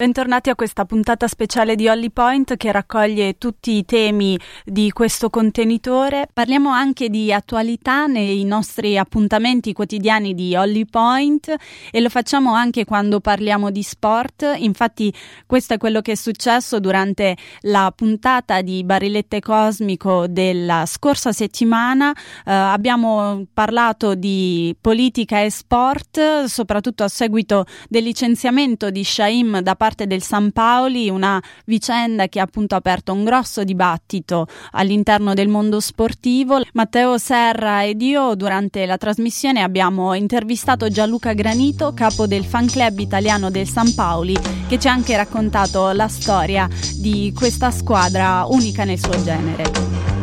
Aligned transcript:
Bentornati 0.00 0.48
a 0.48 0.54
questa 0.54 0.86
puntata 0.86 1.28
speciale 1.28 1.74
di 1.74 1.86
Holly 1.86 2.08
Point 2.08 2.56
che 2.56 2.72
raccoglie 2.72 3.36
tutti 3.36 3.72
i 3.72 3.84
temi 3.84 4.38
di 4.64 4.90
questo 4.92 5.28
contenitore. 5.28 6.26
Parliamo 6.32 6.70
anche 6.70 7.10
di 7.10 7.30
attualità 7.30 8.06
nei 8.06 8.42
nostri 8.44 8.96
appuntamenti 8.96 9.74
quotidiani 9.74 10.32
di 10.32 10.56
Holly 10.56 10.86
Point 10.86 11.54
e 11.90 12.00
lo 12.00 12.08
facciamo 12.08 12.54
anche 12.54 12.86
quando 12.86 13.20
parliamo 13.20 13.70
di 13.70 13.82
sport. 13.82 14.54
Infatti 14.56 15.12
questo 15.44 15.74
è 15.74 15.76
quello 15.76 16.00
che 16.00 16.12
è 16.12 16.14
successo 16.14 16.80
durante 16.80 17.36
la 17.64 17.92
puntata 17.94 18.62
di 18.62 18.82
Barilette 18.82 19.40
Cosmico 19.40 20.26
della 20.28 20.86
scorsa 20.86 21.32
settimana. 21.32 22.10
Eh, 22.12 22.50
abbiamo 22.50 23.44
parlato 23.52 24.14
di 24.14 24.74
politica 24.80 25.42
e 25.42 25.50
sport, 25.50 26.44
soprattutto 26.44 27.04
a 27.04 27.08
seguito 27.08 27.66
del 27.86 28.04
licenziamento 28.04 28.88
di 28.88 29.04
Shaim 29.04 29.60
da 29.60 29.76
parte 29.76 29.88
parte 29.90 30.06
del 30.06 30.22
San 30.22 30.52
Paoli, 30.52 31.10
una 31.10 31.42
vicenda 31.66 32.28
che 32.28 32.38
ha 32.38 32.44
appunto 32.44 32.76
aperto 32.76 33.12
un 33.12 33.24
grosso 33.24 33.64
dibattito 33.64 34.46
all'interno 34.72 35.34
del 35.34 35.48
mondo 35.48 35.80
sportivo. 35.80 36.60
Matteo 36.74 37.18
Serra 37.18 37.84
ed 37.84 38.00
io 38.00 38.36
durante 38.36 38.86
la 38.86 38.96
trasmissione 38.96 39.62
abbiamo 39.62 40.14
intervistato 40.14 40.88
Gianluca 40.88 41.32
Granito, 41.32 41.92
capo 41.92 42.28
del 42.28 42.44
fan 42.44 42.68
club 42.68 43.00
italiano 43.00 43.50
del 43.50 43.66
San 43.66 43.92
Paoli, 43.92 44.36
che 44.68 44.78
ci 44.78 44.86
ha 44.86 44.92
anche 44.92 45.16
raccontato 45.16 45.90
la 45.90 46.06
storia 46.06 46.68
di 46.96 47.32
questa 47.34 47.72
squadra 47.72 48.44
unica 48.46 48.84
nel 48.84 48.98
suo 48.98 49.20
genere. 49.24 50.19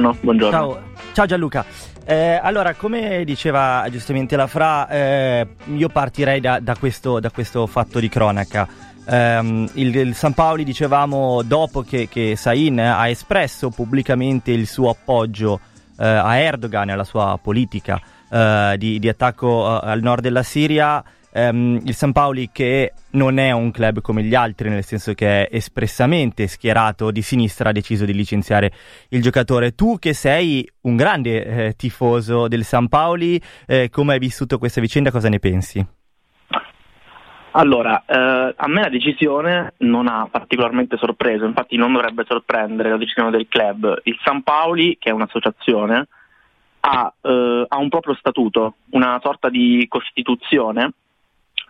Buongiorno, 0.00 0.16
buongiorno. 0.22 0.50
Ciao, 0.50 0.82
ciao 1.12 1.26
Gianluca. 1.26 1.64
Eh, 2.06 2.40
allora, 2.42 2.74
come 2.74 3.22
diceva 3.24 3.86
giustamente 3.90 4.34
la 4.34 4.46
Fra, 4.46 4.88
eh, 4.88 5.46
io 5.74 5.88
partirei 5.88 6.40
da, 6.40 6.58
da, 6.58 6.74
questo, 6.76 7.20
da, 7.20 7.30
questo, 7.30 7.66
fatto 7.66 8.00
di 8.00 8.08
cronaca. 8.08 8.66
Eh, 9.04 9.68
il, 9.74 9.94
il, 9.94 10.14
San 10.14 10.32
Paoli, 10.32 10.64
dicevamo, 10.64 11.42
dopo 11.42 11.82
che, 11.82 12.08
che 12.08 12.34
Sain 12.34 12.80
ha 12.80 13.08
espresso 13.08 13.68
pubblicamente 13.68 14.50
il 14.52 14.66
suo 14.66 14.88
appoggio 14.88 15.60
eh, 15.98 16.06
a 16.06 16.36
Erdogan 16.38 16.88
e 16.88 16.92
alla 16.92 17.04
sua 17.04 17.38
politica 17.40 18.00
eh, 18.30 18.76
di, 18.78 18.98
di, 18.98 19.08
attacco 19.08 19.82
eh, 19.82 19.90
al 19.90 20.00
nord 20.00 20.22
della 20.22 20.42
Siria, 20.42 21.04
ehm, 21.32 21.80
il 21.84 21.94
San 21.94 22.12
Paoli 22.12 22.50
che 22.52 22.92
non 23.12 23.38
è 23.38 23.50
un 23.52 23.70
club 23.70 24.00
come 24.00 24.22
gli 24.22 24.34
altri, 24.34 24.68
nel 24.68 24.84
senso 24.84 25.14
che 25.14 25.46
è 25.46 25.56
espressamente 25.56 26.46
schierato 26.46 27.10
di 27.10 27.22
sinistra 27.22 27.70
ha 27.70 27.72
deciso 27.72 28.04
di 28.04 28.14
licenziare 28.14 28.72
il 29.10 29.22
giocatore. 29.22 29.74
Tu 29.74 29.98
che 29.98 30.12
sei 30.12 30.68
un 30.82 30.96
grande 30.96 31.44
eh, 31.44 31.72
tifoso 31.76 32.48
del 32.48 32.64
San 32.64 32.88
Paoli, 32.88 33.40
eh, 33.66 33.88
come 33.90 34.14
hai 34.14 34.18
vissuto 34.18 34.58
questa 34.58 34.80
vicenda, 34.80 35.10
cosa 35.10 35.28
ne 35.28 35.38
pensi? 35.38 35.86
Allora, 37.52 38.04
eh, 38.06 38.54
a 38.56 38.68
me 38.68 38.82
la 38.82 38.88
decisione 38.88 39.74
non 39.78 40.06
ha 40.06 40.28
particolarmente 40.30 40.96
sorpreso, 40.96 41.46
infatti 41.46 41.76
non 41.76 41.92
dovrebbe 41.92 42.24
sorprendere 42.24 42.90
la 42.90 42.96
decisione 42.96 43.30
del 43.30 43.48
club. 43.48 44.02
Il 44.04 44.16
San 44.22 44.42
Paoli, 44.44 44.96
che 45.00 45.10
è 45.10 45.12
un'associazione, 45.12 46.06
ha, 46.80 47.12
eh, 47.20 47.64
ha 47.66 47.76
un 47.76 47.88
proprio 47.88 48.14
statuto, 48.14 48.74
una 48.90 49.18
sorta 49.20 49.48
di 49.48 49.84
costituzione 49.88 50.92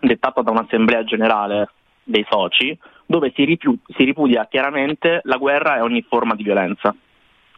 dettata 0.01 0.41
da 0.41 0.51
un'assemblea 0.51 1.03
generale 1.03 1.69
dei 2.03 2.25
soci, 2.29 2.77
dove 3.05 3.31
si, 3.35 3.43
ripu- 3.43 3.77
si 3.95 4.03
ripudia 4.03 4.47
chiaramente 4.49 5.21
la 5.23 5.37
guerra 5.37 5.77
e 5.77 5.81
ogni 5.81 6.01
forma 6.07 6.35
di 6.35 6.43
violenza. 6.43 6.95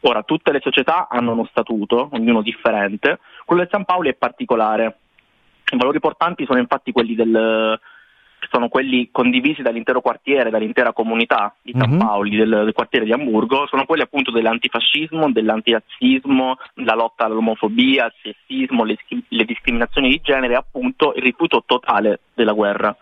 Ora, 0.02 0.24
tutte 0.24 0.52
le 0.52 0.60
società 0.62 1.08
hanno 1.10 1.32
uno 1.32 1.46
statuto, 1.46 2.10
ognuno 2.12 2.42
differente, 2.42 3.20
quello 3.46 3.62
del 3.62 3.72
San 3.72 3.86
Paolo 3.86 4.10
è 4.10 4.14
particolare. 4.14 4.98
I 5.72 5.78
valori 5.78 6.00
portanti 6.00 6.46
sono 6.46 6.60
infatti 6.60 6.92
quelli 6.92 7.16
del, 7.16 7.80
sono 8.54 8.68
quelli 8.68 9.10
condivisi 9.12 9.64
dall'intero 9.64 10.00
quartiere, 10.00 10.52
dall'intera 10.52 10.94
comunità 10.94 11.56
di 11.60 11.74
San 11.76 11.90
mm-hmm. 11.90 12.00
Paoli, 12.00 12.38
del, 12.38 12.50
del, 12.50 12.74
quartiere 12.74 13.04
di 13.04 13.12
Amburgo, 13.12 13.66
sono 13.66 13.86
quelli 13.86 14.04
appunto 14.04 14.30
dell'antifascismo, 14.30 15.32
dell'antirazzismo, 15.32 16.58
la 16.76 16.94
lotta 16.94 17.26
all'omofobia, 17.26 18.06
al 18.06 18.14
sessismo, 18.22 18.84
le, 18.84 18.96
le 19.30 19.46
discriminazioni 19.46 20.10
di 20.10 20.22
genere 20.22 20.54
e 20.54 20.58
appunto 20.58 21.14
il 21.16 21.24
rifiuto 21.24 21.64
totale 21.66 22.20
della 22.36 22.54
guerra. 22.54 22.96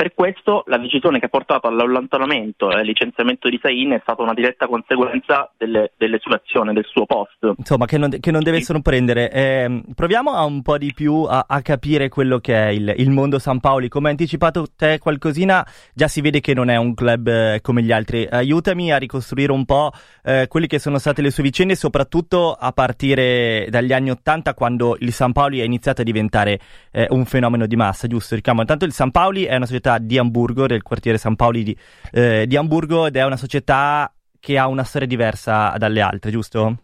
Per 0.00 0.14
questo 0.14 0.62
la 0.68 0.78
decisione 0.78 1.18
che 1.18 1.26
ha 1.26 1.28
portato 1.28 1.66
all'allontanamento 1.66 2.70
e 2.70 2.76
al 2.76 2.86
licenziamento 2.86 3.50
di 3.50 3.58
Sain 3.60 3.90
è 3.90 4.00
stata 4.00 4.22
una 4.22 4.32
diretta 4.32 4.66
conseguenza 4.66 5.52
delle, 5.58 5.92
delle 5.98 6.18
sue 6.22 6.40
azioni, 6.42 6.72
del 6.72 6.86
suo 6.88 7.04
post. 7.04 7.52
Insomma, 7.58 7.84
che 7.84 7.98
non, 7.98 8.08
che 8.18 8.30
non 8.30 8.42
deve 8.42 8.62
sorprendere. 8.62 9.30
Eh, 9.30 9.82
proviamo 9.94 10.30
a 10.30 10.44
un 10.44 10.62
po' 10.62 10.78
di 10.78 10.94
più 10.94 11.24
a, 11.24 11.44
a 11.46 11.60
capire 11.60 12.08
quello 12.08 12.38
che 12.38 12.54
è 12.54 12.68
il, 12.68 12.94
il, 12.96 13.10
mondo 13.10 13.38
San 13.38 13.60
Paoli. 13.60 13.90
Come 13.90 14.06
hai 14.06 14.12
anticipato 14.12 14.68
te 14.74 14.98
qualcosina, 14.98 15.66
già 15.92 16.08
si 16.08 16.22
vede 16.22 16.40
che 16.40 16.54
non 16.54 16.70
è 16.70 16.76
un 16.76 16.94
club 16.94 17.28
eh, 17.28 17.60
come 17.60 17.82
gli 17.82 17.92
altri. 17.92 18.26
Aiutami 18.26 18.90
a 18.94 18.96
ricostruire 18.96 19.52
un 19.52 19.66
po' 19.66 19.92
eh, 20.24 20.46
quelle 20.48 20.66
che 20.66 20.78
sono 20.78 20.96
state 20.96 21.20
le 21.20 21.30
sue 21.30 21.42
vicende, 21.42 21.74
soprattutto 21.74 22.54
a 22.58 22.72
partire 22.72 23.66
dagli 23.68 23.92
anni 23.92 24.08
Ottanta, 24.08 24.54
quando 24.54 24.96
il 25.00 25.12
San 25.12 25.32
Paoli 25.32 25.60
ha 25.60 25.64
iniziato 25.64 26.00
a 26.00 26.04
diventare 26.04 26.58
eh, 26.90 27.06
un 27.10 27.26
fenomeno 27.26 27.66
di 27.66 27.76
massa, 27.76 28.06
giusto? 28.06 28.34
Ricamo, 28.34 28.62
intanto 28.62 28.86
il 28.86 28.92
San 28.92 29.10
Paoli 29.10 29.44
è 29.44 29.56
una 29.56 29.66
società 29.66 29.88
società 29.90 29.98
di 29.98 30.18
Amburgo, 30.18 30.66
del 30.66 30.82
quartiere 30.82 31.18
San 31.18 31.36
Paoli 31.36 31.62
di, 31.62 31.76
eh, 32.12 32.46
di 32.46 32.56
Amburgo, 32.56 33.06
ed 33.06 33.16
è 33.16 33.24
una 33.24 33.36
società 33.36 34.12
che 34.38 34.58
ha 34.58 34.68
una 34.68 34.84
storia 34.84 35.08
diversa 35.08 35.74
dalle 35.76 36.00
altre, 36.00 36.30
giusto? 36.30 36.76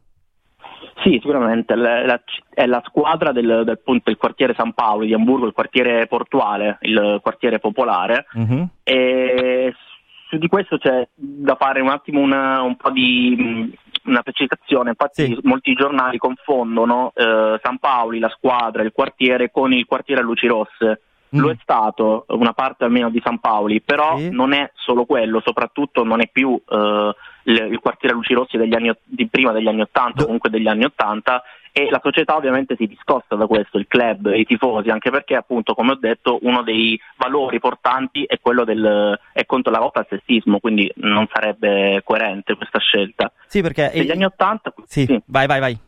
Sì, 1.02 1.18
sicuramente 1.22 1.74
la, 1.76 2.04
la, 2.04 2.20
è 2.52 2.66
la 2.66 2.82
squadra 2.86 3.30
del, 3.30 3.62
del, 3.64 3.80
del, 4.02 4.16
quartiere 4.16 4.54
San 4.56 4.72
Paolo 4.72 5.04
di 5.04 5.14
Amburgo, 5.14 5.46
il 5.46 5.52
quartiere 5.52 6.06
portuale, 6.06 6.78
il 6.80 7.20
quartiere 7.22 7.58
popolare. 7.60 8.26
Uh-huh. 8.32 8.68
E 8.82 9.72
su 10.28 10.38
di 10.38 10.48
questo 10.48 10.78
c'è 10.78 11.06
da 11.14 11.54
fare 11.54 11.80
un 11.80 11.90
attimo 11.90 12.20
una, 12.20 12.62
un 12.62 12.76
po' 12.76 12.90
di 12.90 13.72
una 14.04 14.22
precisazione. 14.22 14.90
Infatti, 14.90 15.26
sì. 15.26 15.38
molti 15.42 15.74
giornali 15.74 16.18
confondono 16.18 17.12
eh, 17.14 17.60
San 17.62 17.78
Paoli, 17.78 18.18
la 18.18 18.30
squadra, 18.30 18.82
il 18.82 18.92
quartiere 18.92 19.50
con 19.50 19.72
il 19.72 19.86
quartiere 19.86 20.22
a 20.22 20.24
luci 20.24 20.46
rosse. 20.48 21.02
Mm. 21.34 21.40
Lo 21.40 21.50
è 21.50 21.56
stato 21.60 22.24
una 22.28 22.52
parte 22.52 22.84
almeno 22.84 23.10
di 23.10 23.20
San 23.24 23.40
Paoli, 23.40 23.80
però 23.80 24.16
sì. 24.16 24.30
non 24.30 24.52
è 24.52 24.70
solo 24.74 25.04
quello, 25.04 25.40
soprattutto 25.44 26.04
non 26.04 26.20
è 26.20 26.28
più 26.30 26.60
eh, 26.68 27.14
il, 27.44 27.68
il, 27.70 27.78
quartiere 27.80 28.14
Luci 28.14 28.34
Rossi 28.34 28.56
degli 28.56 28.74
anni, 28.74 28.92
di 29.02 29.26
prima 29.26 29.52
degli 29.52 29.66
anni 29.66 29.80
80, 29.80 30.18
Do- 30.18 30.24
comunque 30.24 30.50
degli 30.50 30.68
anni 30.68 30.84
80, 30.84 31.42
e 31.72 31.90
la 31.90 32.00
società 32.02 32.36
ovviamente 32.36 32.74
si 32.76 32.86
discosta 32.86 33.36
da 33.36 33.46
questo, 33.46 33.76
il 33.76 33.86
club, 33.86 34.32
i 34.34 34.46
tifosi, 34.46 34.88
anche 34.88 35.10
perché 35.10 35.34
appunto, 35.34 35.74
come 35.74 35.92
ho 35.92 35.96
detto, 35.96 36.38
uno 36.40 36.62
dei 36.62 36.98
valori 37.16 37.58
portanti 37.58 38.24
è 38.24 38.38
quello 38.40 38.64
del 38.64 39.18
è 39.32 39.44
contro 39.44 39.70
la 39.70 39.78
lotta 39.78 39.98
al 40.00 40.06
sessismo, 40.08 40.58
quindi 40.58 40.90
non 40.96 41.28
sarebbe 41.30 42.00
coerente 42.02 42.54
questa 42.56 42.78
scelta. 42.78 43.30
Sì, 43.46 43.60
perché 43.60 43.90
negli 43.92 44.10
anni 44.10 44.24
80 44.24 44.72
sì, 44.86 45.04
sì. 45.04 45.20
vai 45.26 45.46
vai 45.46 45.60
vai. 45.60 45.78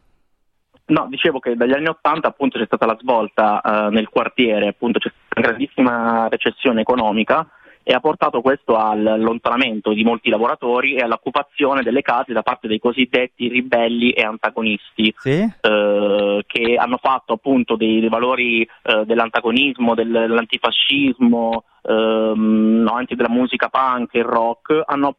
No, 0.88 1.06
dicevo 1.08 1.38
che 1.38 1.54
dagli 1.54 1.72
anni 1.72 1.88
Ottanta 1.88 2.28
appunto 2.28 2.58
c'è 2.58 2.64
stata 2.64 2.86
la 2.86 2.96
svolta 2.98 3.60
eh, 3.60 3.90
nel 3.90 4.08
quartiere, 4.08 4.68
appunto 4.68 4.98
c'è 4.98 5.10
stata 5.10 5.40
una 5.40 5.48
grandissima 5.48 6.28
recessione 6.28 6.80
economica 6.80 7.46
e 7.82 7.94
ha 7.94 8.00
portato 8.00 8.42
questo 8.42 8.76
all'allontanamento 8.76 9.92
di 9.92 10.04
molti 10.04 10.28
lavoratori 10.28 10.94
e 10.94 11.02
all'occupazione 11.02 11.82
delle 11.82 12.02
case 12.02 12.34
da 12.34 12.42
parte 12.42 12.68
dei 12.68 12.78
cosiddetti 12.78 13.48
ribelli 13.48 14.10
e 14.10 14.22
antagonisti 14.22 15.14
sì? 15.16 15.40
eh, 15.60 16.44
che 16.46 16.74
hanno 16.76 16.98
fatto 17.00 17.34
appunto 17.34 17.76
dei, 17.76 18.00
dei 18.00 18.10
valori 18.10 18.60
eh, 18.60 19.04
dell'antagonismo, 19.06 19.94
del, 19.94 20.10
dell'antifascismo, 20.10 21.64
ehm, 21.82 22.90
anche 22.92 23.16
della 23.16 23.30
musica 23.30 23.68
punk 23.68 24.14
e 24.14 24.22
rock, 24.22 24.82
hanno 24.84 25.16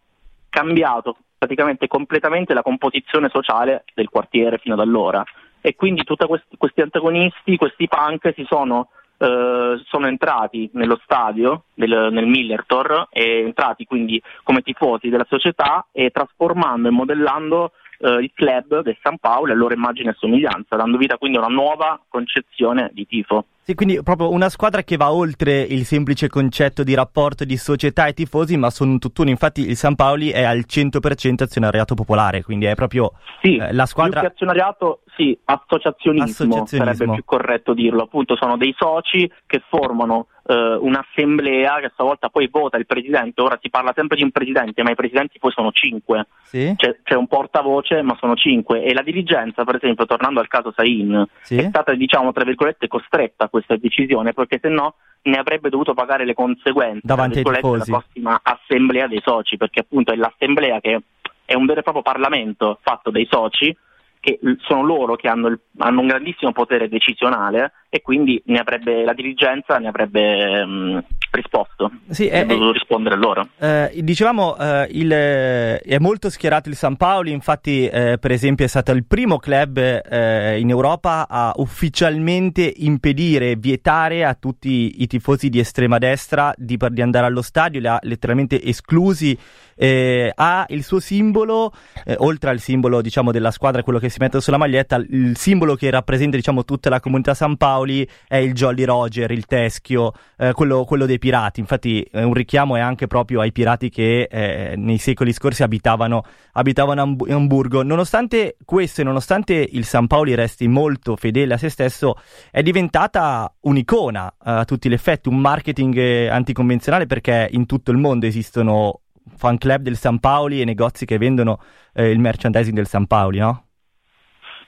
cambiato 0.49 1.17
praticamente 1.39 1.87
completamente 1.87 2.53
la 2.53 2.61
composizione 2.61 3.29
sociale 3.31 3.83
del 3.95 4.09
quartiere 4.09 4.57
fino 4.57 4.75
ad 4.75 4.81
allora 4.81 5.23
e 5.61 5.75
quindi 5.75 6.03
tutti 6.03 6.25
questi, 6.25 6.57
questi 6.57 6.81
antagonisti, 6.81 7.57
questi 7.57 7.87
punk 7.87 8.33
si 8.35 8.45
sono, 8.47 8.89
eh, 9.17 9.81
sono 9.85 10.07
entrati 10.07 10.69
nello 10.73 10.99
stadio, 11.03 11.63
del, 11.73 12.09
nel 12.11 12.25
Millertor, 12.25 13.07
e 13.11 13.41
entrati 13.41 13.85
quindi 13.85 14.21
come 14.43 14.61
tifosi 14.61 15.09
della 15.09 15.25
società 15.27 15.85
e 15.91 16.09
trasformando 16.11 16.87
e 16.87 16.91
modellando 16.91 17.71
eh, 17.99 18.09
il 18.21 18.31
club 18.33 18.81
del 18.81 18.97
San 19.01 19.17
Paolo 19.17 19.51
e 19.51 19.55
la 19.55 19.59
loro 19.59 19.73
immagine 19.73 20.11
e 20.11 20.15
somiglianza, 20.17 20.75
dando 20.75 20.97
vita 20.97 21.17
quindi 21.17 21.37
a 21.37 21.45
una 21.45 21.53
nuova 21.53 21.99
concezione 22.07 22.89
di 22.93 23.05
tifo. 23.05 23.45
Sì, 23.69 23.75
quindi 23.75 24.01
proprio 24.01 24.31
una 24.31 24.49
squadra 24.49 24.81
che 24.81 24.97
va 24.97 25.13
oltre 25.13 25.61
il 25.61 25.85
semplice 25.85 26.27
concetto 26.27 26.81
di 26.81 26.95
rapporto 26.95 27.45
di 27.45 27.55
società 27.55 28.07
e 28.07 28.13
tifosi, 28.13 28.57
ma 28.57 28.71
sono 28.71 28.93
un 28.93 28.97
tutt'uno. 28.97 29.29
Infatti 29.29 29.61
il 29.61 29.75
San 29.75 29.93
Paoli 29.93 30.31
è 30.31 30.41
al 30.41 30.63
100% 30.67 31.43
azionariato 31.43 31.93
popolare, 31.93 32.41
quindi 32.41 32.65
è 32.65 32.73
proprio 32.73 33.11
sì, 33.43 33.57
eh, 33.57 33.71
la 33.71 33.85
squadra... 33.85 34.21
Più 34.21 34.29
che 34.29 34.33
azionariato, 34.33 35.01
sì, 35.15 35.37
associazionismo, 35.43 36.55
associazionismo 36.55 36.95
sarebbe 36.95 37.13
più 37.13 37.23
corretto 37.23 37.75
dirlo. 37.75 38.01
Appunto 38.01 38.35
sono 38.37 38.57
dei 38.57 38.73
soci 38.75 39.31
che 39.45 39.61
formano 39.69 40.29
eh, 40.49 40.77
un'assemblea 40.81 41.79
che 41.79 41.91
stavolta 41.93 42.29
poi 42.29 42.47
vota 42.47 42.77
il 42.77 42.87
presidente, 42.87 43.39
ora 43.41 43.59
si 43.61 43.69
parla 43.69 43.93
sempre 43.95 44.17
di 44.17 44.23
un 44.23 44.31
presidente, 44.31 44.81
ma 44.81 44.89
i 44.89 44.95
presidenti 44.95 45.37
poi 45.37 45.51
sono 45.51 45.71
cinque, 45.71 46.25
sì. 46.41 46.73
c'è, 46.75 46.97
c'è, 47.03 47.13
un 47.13 47.27
portavoce 47.27 48.01
ma 48.01 48.17
sono 48.19 48.35
cinque 48.35 48.83
e 48.83 48.93
la 48.93 49.03
dirigenza 49.03 49.63
per 49.63 49.75
esempio, 49.75 50.07
tornando 50.07 50.39
al 50.39 50.47
caso 50.47 50.73
Sain, 50.75 51.23
sì. 51.41 51.57
è 51.57 51.67
stata 51.67 51.93
diciamo 51.93 52.31
tra 52.31 52.43
virgolette 52.43 52.87
costretta 52.87 53.45
a 53.45 53.49
questa 53.59 53.77
decisione 53.77 54.33
perché 54.33 54.59
se 54.61 54.69
no 54.69 54.95
ne 55.21 55.37
avrebbe 55.37 55.69
dovuto 55.69 55.93
pagare 55.93 56.25
le 56.25 56.33
conseguenze 56.33 57.01
davanti 57.03 57.39
ai 57.39 57.43
tifosi. 57.43 57.91
la 57.91 57.97
prossima 57.97 58.39
assemblea 58.41 59.07
dei 59.07 59.21
soci 59.23 59.57
perché 59.57 59.81
appunto 59.81 60.11
è 60.11 60.15
l'assemblea 60.15 60.79
che 60.79 61.01
è 61.45 61.55
un 61.55 61.65
vero 61.65 61.79
e 61.79 61.83
proprio 61.83 62.03
Parlamento 62.03 62.79
fatto 62.81 63.09
dai 63.09 63.27
soci 63.29 63.75
che 64.21 64.39
sono 64.59 64.83
loro 64.83 65.15
che 65.15 65.27
hanno, 65.29 65.47
il, 65.47 65.59
hanno, 65.77 66.01
un 66.01 66.07
grandissimo 66.07 66.51
potere 66.51 66.89
decisionale 66.89 67.71
e 67.89 68.01
quindi 68.01 68.41
avrebbe, 68.57 69.03
la 69.05 69.13
dirigenza 69.13 69.77
ne 69.77 69.87
avrebbe 69.87 70.61
um, 70.61 71.03
risposto. 71.31 71.91
Sì, 72.09 72.27
è, 72.27 72.45
dovuto 72.45 72.71
rispondere 72.71 73.15
loro. 73.15 73.49
Eh, 73.57 73.91
dicevamo, 74.01 74.57
eh, 74.57 74.87
il, 74.91 75.11
è 75.11 75.97
molto 75.99 76.29
schierato 76.29 76.69
il 76.69 76.75
San 76.75 76.95
Paolo, 76.95 77.29
infatti 77.29 77.87
eh, 77.87 78.17
per 78.19 78.31
esempio 78.31 78.65
è 78.65 78.67
stato 78.67 78.91
il 78.91 79.05
primo 79.05 79.37
club 79.37 79.77
eh, 79.77 80.59
in 80.59 80.69
Europa 80.69 81.27
a 81.29 81.53
ufficialmente 81.57 82.71
impedire, 82.77 83.55
vietare 83.55 84.25
a 84.25 84.33
tutti 84.33 85.01
i 85.01 85.07
tifosi 85.07 85.49
di 85.49 85.59
estrema 85.59 85.97
destra 85.97 86.53
di, 86.55 86.77
di 86.89 87.01
andare 87.01 87.25
allo 87.25 87.41
stadio, 87.41 87.79
li 87.79 87.87
ha 87.87 87.99
letteralmente 88.01 88.61
esclusi 88.63 89.37
eh, 89.81 90.29
ha 90.35 90.65
il 90.69 90.83
suo 90.83 90.99
simbolo, 90.99 91.71
eh, 92.03 92.15
oltre 92.19 92.49
al 92.49 92.59
simbolo 92.59 93.01
diciamo, 93.01 93.31
della 93.31 93.49
squadra, 93.49 93.81
quello 93.81 93.97
che 93.97 94.09
si 94.09 94.17
mette 94.19 94.41
sulla 94.41 94.57
maglietta, 94.57 94.97
il 94.97 95.37
simbolo 95.37 95.75
che 95.75 95.89
rappresenta 95.89 96.35
diciamo, 96.35 96.65
tutta 96.65 96.89
la 96.89 96.99
comunità 96.99 97.33
San 97.33 97.55
Paoli 97.55 98.05
è 98.27 98.35
il 98.35 98.53
Jolly 98.53 98.83
Roger, 98.83 99.31
il 99.31 99.45
teschio, 99.45 100.11
eh, 100.37 100.51
quello, 100.51 100.83
quello, 100.83 101.05
dei 101.05 101.17
pirati. 101.17 101.61
Infatti 101.61 102.05
un 102.11 102.33
richiamo 102.33 102.75
è 102.75 102.81
anche 102.81 103.07
proprio 103.07 103.39
ai 103.39 103.53
pirati 103.53 103.89
che 103.89 104.27
eh, 104.29 104.73
nei 104.75 104.97
secoli 104.97 105.31
scorsi 105.31 105.63
abitavano, 105.63 106.25
abitavano 106.53 107.01
a 107.01 107.33
Hamburgo. 107.33 107.81
Nonostante 107.81 108.57
questo 108.65 108.99
e 108.99 109.05
nonostante 109.05 109.53
il 109.53 109.85
San 109.85 110.07
Paoli 110.07 110.35
resti 110.35 110.67
molto 110.67 111.15
fedele 111.15 111.53
a 111.53 111.57
se 111.57 111.69
stesso, 111.69 112.15
è 112.51 112.61
diventata 112.61 113.49
un'icona 113.61 114.27
eh, 114.27 114.33
a 114.51 114.65
tutti 114.65 114.89
gli 114.89 114.93
effetti, 114.93 115.29
un 115.29 115.37
marketing 115.37 115.95
eh, 115.95 116.27
anticonvenzionale 116.27 117.05
perché 117.05 117.47
in 117.51 117.65
tutto 117.65 117.91
il 117.91 117.97
mondo 117.97 118.25
esistono 118.25 118.99
fan 119.35 119.57
club 119.57 119.81
del 119.81 119.95
San 119.95 120.19
Paoli 120.19 120.61
e 120.61 120.65
negozi 120.65 121.05
che 121.05 121.17
vendono 121.17 121.59
eh, 121.93 122.09
il 122.09 122.19
merchandising 122.19 122.75
del 122.75 122.87
San 122.87 123.07
Paoli, 123.07 123.39
no? 123.39 123.63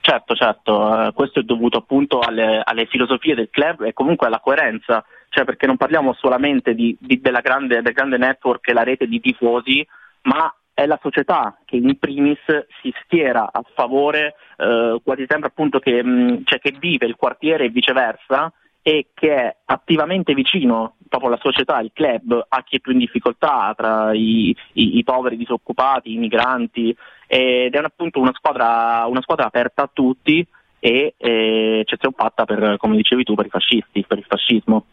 Certo, 0.00 0.34
certo, 0.34 0.80
uh, 0.80 1.12
questo 1.12 1.38
è 1.38 1.42
dovuto 1.44 1.78
appunto 1.78 2.18
alle, 2.18 2.60
alle, 2.64 2.86
filosofie 2.86 3.36
del 3.36 3.50
club 3.50 3.82
e 3.82 3.92
comunque 3.92 4.26
alla 4.26 4.40
coerenza, 4.40 5.04
cioè 5.28 5.44
perché 5.44 5.66
non 5.66 5.76
parliamo 5.76 6.12
solamente 6.14 6.74
di, 6.74 6.96
di, 6.98 7.20
della 7.20 7.38
grande, 7.38 7.82
del 7.82 7.92
grande 7.92 8.18
network 8.18 8.66
e 8.66 8.72
la 8.72 8.82
rete 8.82 9.06
di 9.06 9.20
tifosi, 9.20 9.86
ma 10.22 10.52
è 10.74 10.86
la 10.86 10.98
società 11.00 11.56
che 11.64 11.76
in 11.76 11.96
primis 12.00 12.40
si 12.80 12.92
schiera 13.04 13.48
a 13.52 13.62
favore 13.74 14.34
uh, 14.56 15.00
quasi 15.04 15.24
sempre 15.28 15.50
appunto 15.50 15.78
che, 15.78 16.02
mh, 16.02 16.42
cioè 16.46 16.58
che 16.58 16.74
vive 16.76 17.06
il 17.06 17.14
quartiere 17.14 17.66
e 17.66 17.68
viceversa 17.68 18.52
e 18.82 19.08
che 19.14 19.34
è 19.34 19.56
attivamente 19.64 20.34
vicino 20.34 20.96
proprio 21.08 21.30
alla 21.30 21.40
società, 21.40 21.78
il 21.80 21.92
club, 21.92 22.46
a 22.48 22.62
chi 22.64 22.76
è 22.76 22.80
più 22.80 22.92
in 22.92 22.98
difficoltà, 22.98 23.72
tra 23.76 24.12
i, 24.12 24.54
i, 24.72 24.98
i 24.98 25.04
poveri, 25.04 25.36
disoccupati, 25.36 26.12
i 26.12 26.16
migranti, 26.16 26.94
ed 27.26 27.74
è 27.74 27.78
appunto 27.78 28.18
una 28.18 28.32
squadra, 28.34 29.04
una 29.06 29.20
squadra 29.20 29.46
aperta 29.46 29.82
a 29.82 29.90
tutti 29.92 30.46
e 30.80 31.14
eccezione 31.16 32.14
fatta 32.16 32.44
per, 32.44 32.76
come 32.78 32.96
dicevi 32.96 33.22
tu, 33.22 33.34
per 33.34 33.46
i 33.46 33.50
fascisti, 33.50 34.04
per 34.06 34.18
il 34.18 34.24
fascismo. 34.26 34.86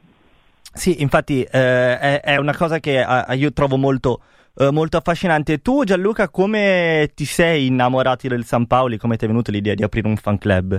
Sì, 0.72 1.02
infatti 1.02 1.42
eh, 1.42 2.00
è, 2.00 2.22
è, 2.22 2.36
una 2.38 2.56
cosa 2.56 2.80
che 2.80 3.02
eh, 3.02 3.36
io 3.36 3.52
trovo 3.54 3.76
molto, 3.76 4.22
eh, 4.58 4.72
molto 4.72 4.98
affascinante. 4.98 5.62
Tu 5.62 5.84
Gianluca 5.84 6.30
come 6.30 7.10
ti 7.16 7.26
sei 7.26 7.68
innamorato 7.68 8.28
del 8.28 8.46
San 8.46 8.68
Paoli? 8.68 8.98
Come 8.98 9.18
ti 9.18 9.26
è 9.26 9.28
venuta 9.28 9.52
l'idea 9.52 9.74
di 9.74 9.84
aprire 9.84 10.08
un 10.08 10.18
fan 10.18 10.38
club? 10.38 10.78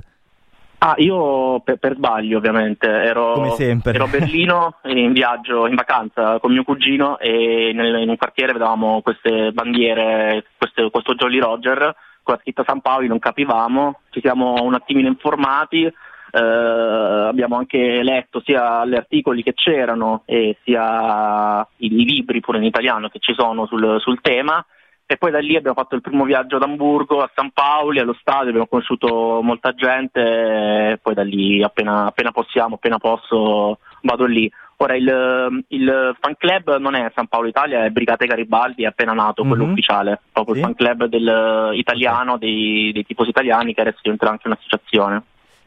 Ah, 0.82 0.94
io 0.96 1.60
per, 1.60 1.76
per 1.76 1.94
sbaglio 1.94 2.38
ovviamente, 2.38 2.88
ero, 2.88 3.34
ero, 3.54 4.04
a 4.04 4.08
Berlino 4.08 4.78
in 4.88 5.12
viaggio, 5.12 5.66
in 5.66 5.74
vacanza 5.74 6.38
con 6.38 6.52
mio 6.52 6.62
cugino 6.62 7.18
e 7.18 7.72
nel, 7.74 8.00
in 8.00 8.08
un 8.08 8.16
quartiere 8.16 8.54
vedevamo 8.54 9.02
queste 9.02 9.52
bandiere, 9.52 10.46
queste, 10.56 10.90
questo 10.90 11.14
Jolly 11.14 11.38
Roger 11.38 11.94
con 12.22 12.34
la 12.34 12.40
scritta 12.40 12.64
San 12.66 12.80
Paolo, 12.80 13.06
non 13.08 13.18
capivamo, 13.18 14.00
ci 14.08 14.20
siamo 14.20 14.54
un 14.62 14.72
attimino 14.72 15.08
informati, 15.08 15.84
eh, 15.84 15.94
abbiamo 16.38 17.56
anche 17.56 18.02
letto 18.02 18.40
sia 18.42 18.86
gli 18.86 18.94
articoli 18.94 19.42
che 19.42 19.52
c'erano 19.52 20.22
e 20.24 20.56
sia 20.64 21.60
i, 21.76 21.86
i 21.94 22.04
libri 22.06 22.40
pure 22.40 22.56
in 22.56 22.64
italiano 22.64 23.10
che 23.10 23.18
ci 23.18 23.34
sono 23.36 23.66
sul, 23.66 24.00
sul 24.00 24.22
tema 24.22 24.64
e 25.12 25.16
poi 25.16 25.32
da 25.32 25.40
lì 25.40 25.56
abbiamo 25.56 25.74
fatto 25.76 25.96
il 25.96 26.02
primo 26.02 26.24
viaggio 26.24 26.54
ad 26.54 26.62
Amburgo, 26.62 27.20
a 27.20 27.30
San 27.34 27.50
Paoli, 27.50 27.98
allo 27.98 28.16
stadio, 28.20 28.50
abbiamo 28.50 28.68
conosciuto 28.68 29.40
molta 29.42 29.74
gente 29.74 30.20
e 30.20 30.98
poi 31.02 31.14
da 31.14 31.24
lì 31.24 31.60
appena, 31.64 32.06
appena 32.06 32.30
possiamo, 32.30 32.76
appena 32.76 32.98
posso 32.98 33.78
vado 34.02 34.24
lì. 34.26 34.48
Ora 34.76 34.94
il, 34.94 35.64
il, 35.66 36.16
fan 36.20 36.36
club 36.38 36.76
non 36.78 36.94
è 36.94 37.10
San 37.12 37.26
Paolo 37.26 37.48
Italia, 37.48 37.84
è 37.84 37.90
Brigate 37.90 38.26
Garibaldi, 38.26 38.84
è 38.84 38.86
appena 38.86 39.12
nato, 39.12 39.42
quello 39.42 39.64
mm-hmm. 39.64 39.72
ufficiale, 39.72 40.20
proprio 40.30 40.54
sì. 40.54 40.60
il 40.60 40.66
fan 40.66 40.76
club 40.76 41.04
del, 41.06 41.70
italiano, 41.74 42.38
dei, 42.38 42.92
dei 42.92 43.04
tifosi 43.04 43.30
italiani 43.30 43.74
che 43.74 43.80
adesso 43.80 43.98
diventerà 44.02 44.30
anche 44.30 44.46
un'associazione. 44.46 45.22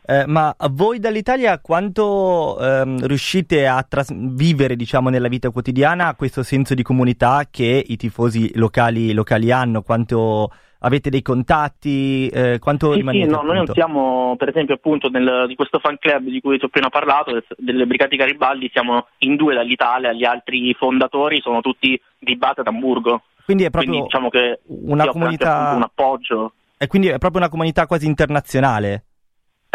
Eh, 0.06 0.26
ma 0.28 0.54
voi 0.72 1.00
dall'Italia 1.00 1.60
quanto 1.60 2.60
ehm, 2.60 3.06
riuscite 3.08 3.66
a 3.68 3.86
trasvivere 3.88 4.76
diciamo, 4.76 5.10
nella 5.10 5.30
vita 5.30 5.50
quotidiana 5.50 6.14
questo 6.16 6.44
senso 6.44 6.74
di 6.74 6.84
comunità 6.84 7.48
che 7.50 7.82
i 7.88 7.96
tifosi 7.96 8.52
locali, 8.56 9.14
locali 9.14 9.50
hanno? 9.50 9.82
Quanto 9.82 10.52
avete 10.80 11.10
dei 11.10 11.22
contatti? 11.22 12.28
Eh, 12.28 12.60
quanto 12.60 12.92
sì, 12.92 12.98
rimanete? 12.98 13.28
Sì, 13.28 13.32
no, 13.32 13.42
noi 13.44 13.56
non 13.56 13.68
siamo, 13.68 14.36
per 14.38 14.50
esempio, 14.50 14.76
appunto 14.76 15.08
nel, 15.10 15.46
di 15.48 15.56
questo 15.56 15.80
fan 15.80 15.98
club 15.98 16.24
di 16.26 16.42
cui 16.42 16.58
ti 16.58 16.66
ho 16.66 16.68
appena 16.68 16.89
parlato, 16.89 17.42
delle 17.58 17.86
Brigate 17.86 18.18
Garibaldi, 18.18 18.70
siamo 18.74 19.08
in 19.20 19.38
due 19.38 19.56
dall'Italia, 19.56 20.12
gli 20.12 20.25
altri 20.25 20.74
fondatori 20.74 21.39
sono 21.39 21.62
tutti 21.62 22.00
di 22.20 22.36
base 22.36 22.60
ad 22.60 22.68
Hamburgo. 22.68 23.22
Quindi 23.46 23.63
è 23.63 23.70
proprio 23.70 23.92
quindi, 23.92 24.08
diciamo 24.10 24.30
che 24.30 24.60
una 24.66 25.08
comunità... 25.08 25.74
un 25.75 25.84
appoggio. 25.84 26.54
E 26.77 26.88
quindi 26.88 27.08
è 27.08 27.18
proprio 27.18 27.39
una 27.39 27.50
comunità 27.50 27.88
quasi 27.88 28.06
internazionale. 28.06 29.06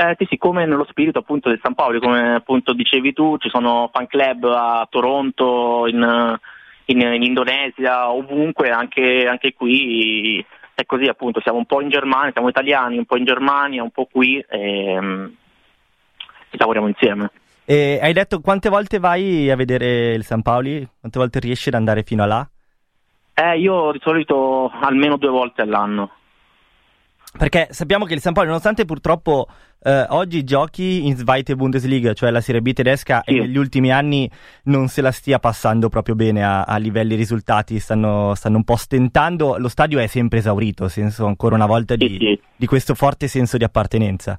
Eh, 0.00 0.14
sì, 0.16 0.26
sì, 0.30 0.36
come 0.36 0.64
nello 0.64 0.86
spirito 0.88 1.18
appunto 1.18 1.48
del 1.48 1.58
San 1.60 1.74
Paolo, 1.74 1.98
come 1.98 2.36
appunto 2.36 2.72
dicevi 2.72 3.12
tu, 3.12 3.36
ci 3.38 3.48
sono 3.48 3.90
fan 3.92 4.06
club 4.06 4.44
a 4.44 4.86
Toronto, 4.88 5.88
in, 5.88 6.38
in, 6.84 7.00
in 7.00 7.22
Indonesia, 7.24 8.08
ovunque, 8.08 8.70
anche, 8.70 9.26
anche, 9.26 9.54
qui 9.54 10.44
è 10.72 10.86
così 10.86 11.06
appunto, 11.06 11.40
siamo 11.40 11.58
un 11.58 11.66
po' 11.66 11.80
in 11.80 11.88
Germania, 11.88 12.30
siamo 12.30 12.48
italiani, 12.48 12.96
un 12.96 13.06
po' 13.06 13.16
in 13.16 13.24
Germania, 13.24 13.82
un 13.82 13.90
po' 13.90 14.04
qui 14.04 14.38
e, 14.38 14.98
um, 14.98 15.34
e 16.48 16.56
lavoriamo 16.56 16.86
insieme. 16.86 17.32
E 17.64 17.98
hai 18.00 18.12
detto 18.12 18.38
quante 18.40 18.68
volte 18.68 19.00
vai 19.00 19.50
a 19.50 19.56
vedere 19.56 20.12
il 20.12 20.22
San 20.22 20.42
Paoli? 20.42 20.88
Quante 21.00 21.18
volte 21.18 21.40
riesci 21.40 21.70
ad 21.70 21.74
andare 21.74 22.04
fino 22.04 22.22
a 22.22 22.26
là? 22.26 22.48
Eh, 23.34 23.58
io 23.58 23.90
di 23.90 23.98
solito 24.00 24.70
almeno 24.80 25.16
due 25.16 25.30
volte 25.30 25.62
all'anno. 25.62 26.12
Perché 27.36 27.68
sappiamo 27.70 28.04
che 28.04 28.14
il 28.14 28.20
San 28.20 28.32
Paolo, 28.32 28.48
nonostante 28.48 28.84
purtroppo 28.84 29.46
eh, 29.82 30.06
oggi 30.08 30.44
giochi 30.44 31.06
in 31.06 31.16
Zweite 31.16 31.54
Bundesliga, 31.54 32.12
cioè 32.14 32.30
la 32.30 32.40
Serie 32.40 32.60
B 32.60 32.72
tedesca, 32.72 33.22
sì. 33.24 33.36
e 33.36 33.40
negli 33.40 33.56
ultimi 33.56 33.92
anni 33.92 34.28
non 34.64 34.88
se 34.88 35.02
la 35.02 35.12
stia 35.12 35.38
passando 35.38 35.88
proprio 35.88 36.14
bene 36.14 36.42
a, 36.42 36.62
a 36.62 36.76
livelli 36.78 37.14
risultati, 37.14 37.78
stanno, 37.78 38.34
stanno, 38.34 38.56
un 38.56 38.64
po' 38.64 38.76
stentando. 38.76 39.56
Lo 39.58 39.68
stadio 39.68 39.98
è 39.98 40.06
sempre 40.06 40.38
esaurito, 40.38 40.88
senso 40.88 41.26
ancora 41.26 41.54
una 41.54 41.66
volta 41.66 41.96
di, 41.96 42.08
sì, 42.08 42.16
sì. 42.18 42.40
di 42.56 42.66
questo 42.66 42.94
forte 42.94 43.28
senso 43.28 43.56
di 43.56 43.64
appartenenza. 43.64 44.38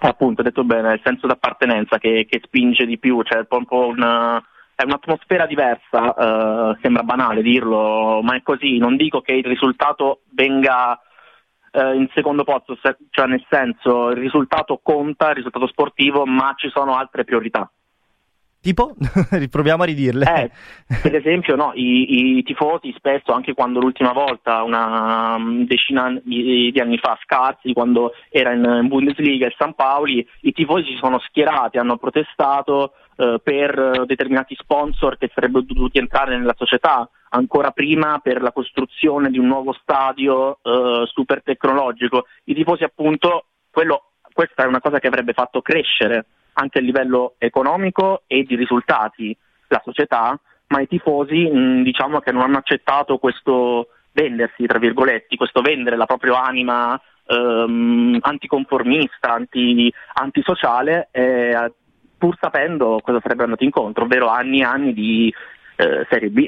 Appunto, 0.00 0.42
detto 0.42 0.64
bene, 0.64 0.92
il 0.92 1.00
senso 1.02 1.26
di 1.26 1.32
appartenenza 1.32 1.98
che, 1.98 2.26
che 2.28 2.40
spinge 2.44 2.84
di 2.84 2.98
più, 2.98 3.22
cioè 3.22 3.38
è 3.38 3.46
un 3.48 3.64
po' 3.64 3.86
un 3.86 4.42
è 4.76 4.82
un'atmosfera 4.84 5.46
diversa, 5.46 6.12
uh, 6.14 6.76
sembra 6.82 7.02
banale 7.02 7.40
dirlo, 7.40 8.20
ma 8.22 8.36
è 8.36 8.42
così. 8.42 8.76
Non 8.76 8.96
dico 8.96 9.22
che 9.22 9.32
il 9.32 9.44
risultato 9.44 10.20
venga 10.34 11.00
eh, 11.76 11.94
in 11.94 12.08
secondo 12.14 12.42
posto, 12.42 12.78
cioè 13.10 13.26
nel 13.26 13.44
senso 13.50 14.08
il 14.08 14.16
risultato 14.16 14.80
conta, 14.82 15.28
il 15.28 15.36
risultato 15.36 15.66
sportivo, 15.66 16.24
ma 16.24 16.54
ci 16.56 16.70
sono 16.70 16.96
altre 16.96 17.24
priorità. 17.24 17.70
Tipo? 18.60 18.94
Riproviamo 19.30 19.82
a 19.82 19.86
ridirle. 19.86 20.24
Eh, 20.24 20.50
per 21.02 21.14
esempio, 21.14 21.54
no, 21.54 21.72
i, 21.74 22.38
i, 22.38 22.42
tifosi 22.42 22.92
spesso, 22.96 23.32
anche 23.32 23.52
quando 23.52 23.78
l'ultima 23.78 24.12
volta, 24.12 24.62
una 24.62 25.38
mm, 25.38 25.64
decina 25.64 26.18
di, 26.24 26.72
di 26.72 26.80
anni 26.80 26.98
fa, 26.98 27.18
scarsi, 27.22 27.72
quando 27.72 28.12
era 28.30 28.52
in, 28.52 28.64
in, 28.64 28.88
Bundesliga 28.88 29.46
il 29.46 29.54
San 29.56 29.74
Paoli, 29.74 30.26
i 30.40 30.52
tifosi 30.52 30.86
si 30.86 30.96
sono 30.96 31.20
schierati, 31.20 31.78
hanno 31.78 31.98
protestato 31.98 32.94
eh, 33.16 33.40
per 33.42 34.04
determinati 34.06 34.54
sponsor 34.54 35.16
che 35.16 35.30
sarebbero 35.34 35.64
dovuti 35.66 35.98
entrare 35.98 36.36
nella 36.36 36.54
società, 36.56 37.08
ancora 37.30 37.70
prima 37.70 38.18
per 38.18 38.42
la 38.42 38.52
costruzione 38.52 39.30
di 39.30 39.38
un 39.38 39.46
nuovo 39.46 39.72
stadio 39.72 40.58
eh, 40.62 41.04
super 41.06 41.42
tecnologico. 41.42 42.26
I 42.44 42.54
tifosi 42.54 42.84
appunto, 42.84 43.46
quello, 43.70 44.12
questa 44.32 44.64
è 44.64 44.66
una 44.66 44.80
cosa 44.80 44.98
che 44.98 45.08
avrebbe 45.08 45.32
fatto 45.32 45.62
crescere 45.62 46.26
anche 46.54 46.78
a 46.78 46.82
livello 46.82 47.34
economico 47.38 48.22
e 48.26 48.44
di 48.44 48.54
risultati 48.54 49.36
la 49.68 49.80
società, 49.84 50.38
ma 50.68 50.80
i 50.80 50.86
tifosi 50.86 51.48
mh, 51.48 51.82
diciamo 51.82 52.20
che 52.20 52.32
non 52.32 52.42
hanno 52.42 52.58
accettato 52.58 53.18
questo 53.18 53.88
vendersi, 54.12 54.64
tra 54.66 54.78
virgolette, 54.78 55.36
questo 55.36 55.60
vendere 55.60 55.96
la 55.96 56.06
propria 56.06 56.42
anima 56.42 56.98
ehm, 57.26 58.18
anticonformista, 58.20 59.32
anti, 59.32 59.92
antisociale, 60.14 61.08
eh, 61.12 61.72
pur 62.16 62.36
sapendo 62.40 63.00
cosa 63.02 63.20
sarebbe 63.20 63.44
andato 63.44 63.64
incontro, 63.64 64.04
ovvero 64.04 64.28
anni 64.28 64.60
e 64.60 64.64
anni 64.64 64.92
di 64.92 65.32
eh, 65.76 66.06
Serie 66.08 66.30
B. 66.30 66.46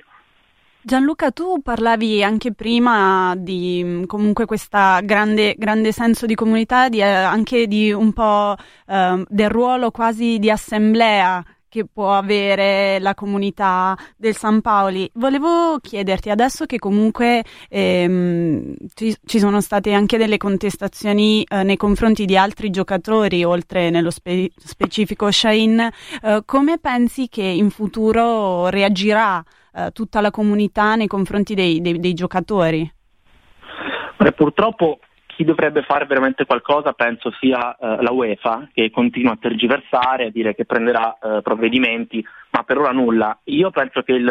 Gianluca, 0.81 1.33
tu 1.33 1.61
parlavi 1.61 2.23
anche 2.23 2.55
prima 2.55 3.35
di 3.37 3.83
mm, 3.85 4.05
comunque 4.05 4.47
questo 4.47 4.79
grande, 5.03 5.55
grande, 5.59 5.93
senso 5.93 6.25
di 6.25 6.35
comunità, 6.35 6.89
di, 6.89 7.01
eh, 7.01 7.05
anche 7.05 7.67
di 7.67 7.93
un 7.93 8.13
po' 8.13 8.55
eh, 8.87 9.25
del 9.29 9.51
ruolo 9.51 9.91
quasi 9.91 10.39
di 10.39 10.51
assemblea 10.51 11.45
che 11.69 11.87
può 11.87 12.13
avere 12.13 12.99
la 13.01 13.15
comunità 13.15 13.97
del 14.17 14.35
San 14.35 14.61
Paoli. 14.61 15.11
Volevo 15.15 15.79
chiederti, 15.81 16.31
adesso 16.31 16.67
che 16.67 16.79
comunque 16.79 17.45
ehm, 17.69 18.75
ci, 18.95 19.17
ci, 19.25 19.39
sono 19.39 19.61
state 19.61 19.93
anche 19.93 20.19
delle 20.19 20.37
contestazioni 20.37 21.45
eh, 21.45 21.63
nei 21.63 21.77
confronti 21.77 22.25
di 22.25 22.37
altri 22.37 22.71
giocatori, 22.71 23.45
oltre 23.45 23.91
nello 23.91 24.11
spe- 24.11 24.51
specifico 24.57 25.31
Shine, 25.31 25.93
eh, 26.23 26.43
come 26.45 26.79
pensi 26.79 27.29
che 27.29 27.43
in 27.43 27.71
futuro 27.71 28.69
reagirà 28.69 29.43
eh, 29.75 29.91
tutta 29.93 30.21
la 30.21 30.31
comunità 30.31 30.95
nei 30.95 31.07
confronti 31.07 31.55
dei, 31.55 31.81
dei, 31.81 31.99
dei 31.99 32.15
giocatori? 32.15 32.91
Beh, 34.19 34.33
purtroppo 34.33 34.99
chi 35.39 35.45
dovrebbe 35.45 35.83
fare 35.83 36.05
veramente 36.05 36.45
qualcosa 36.47 36.95
penso 36.95 37.31
sia 37.39 37.77
eh, 37.77 38.03
la 38.03 38.11
UEFA 38.11 38.71
che 38.75 38.91
continua 38.91 39.35
a 39.35 39.39
tergiversare, 39.41 40.27
a 40.27 40.31
dire 40.31 40.53
che 40.53 40.65
prenderà 40.65 41.17
eh, 41.17 41.43
provvedimenti, 41.43 42.27
ma 42.51 42.65
per 42.65 42.79
ora 42.79 42.91
nulla. 42.91 43.39
Io 43.45 43.71
penso 43.71 44.03
che 44.03 44.15
il, 44.15 44.25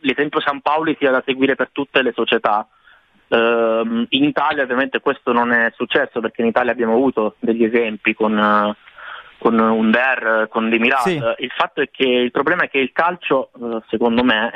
l'esempio 0.00 0.40
San 0.40 0.60
Paoli 0.60 0.94
sia 0.96 1.10
da 1.10 1.24
seguire 1.26 1.56
per 1.56 1.70
tutte 1.72 2.02
le 2.02 2.12
società. 2.14 2.68
Uh, 3.26 4.04
in 4.10 4.24
Italia 4.24 4.62
ovviamente 4.62 5.00
questo 5.00 5.32
non 5.32 5.50
è 5.52 5.72
successo 5.74 6.20
perché 6.20 6.42
in 6.42 6.48
Italia 6.48 6.70
abbiamo 6.70 6.92
avuto 6.92 7.36
degli 7.40 7.64
esempi 7.64 8.14
con, 8.14 8.36
uh, 8.36 8.74
con 9.38 9.58
Under, 9.58 10.46
con 10.48 10.70
Demiral. 10.70 11.00
Sì. 11.00 11.20
Il 11.38 11.50
fatto 11.50 11.80
è 11.80 11.90
che 11.90 12.06
il 12.06 12.30
problema 12.30 12.62
è 12.62 12.70
che 12.70 12.78
il 12.78 12.92
calcio, 12.92 13.50
uh, 13.54 13.82
secondo 13.88 14.22
me, 14.22 14.52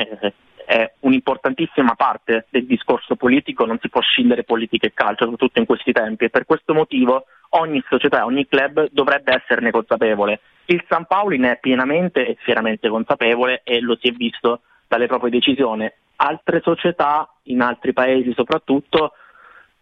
è, 0.66 0.92
un'importantissima 1.00 1.94
parte 1.94 2.46
del 2.50 2.66
discorso 2.66 3.16
politico, 3.16 3.64
non 3.64 3.78
si 3.80 3.88
può 3.88 4.00
scindere 4.00 4.44
politica 4.44 4.86
e 4.86 4.92
calcio, 4.92 5.24
soprattutto 5.24 5.60
in 5.60 5.66
questi 5.66 5.92
tempi, 5.92 6.24
e 6.24 6.30
per 6.30 6.44
questo 6.44 6.74
motivo 6.74 7.24
ogni 7.50 7.82
società, 7.88 8.24
ogni 8.24 8.46
club 8.46 8.88
dovrebbe 8.90 9.34
esserne 9.34 9.70
consapevole. 9.70 10.40
Il 10.66 10.84
San 10.88 11.06
Paoli 11.06 11.38
ne 11.38 11.52
è 11.52 11.58
pienamente 11.58 12.26
e 12.26 12.36
fieramente 12.40 12.88
consapevole 12.88 13.60
e 13.64 13.80
lo 13.80 13.96
si 14.00 14.08
è 14.08 14.10
visto 14.10 14.62
dalle 14.88 15.06
proprie 15.06 15.30
decisioni. 15.30 15.90
Altre 16.16 16.60
società, 16.60 17.28
in 17.44 17.60
altri 17.60 17.92
paesi 17.92 18.32
soprattutto, 18.34 19.12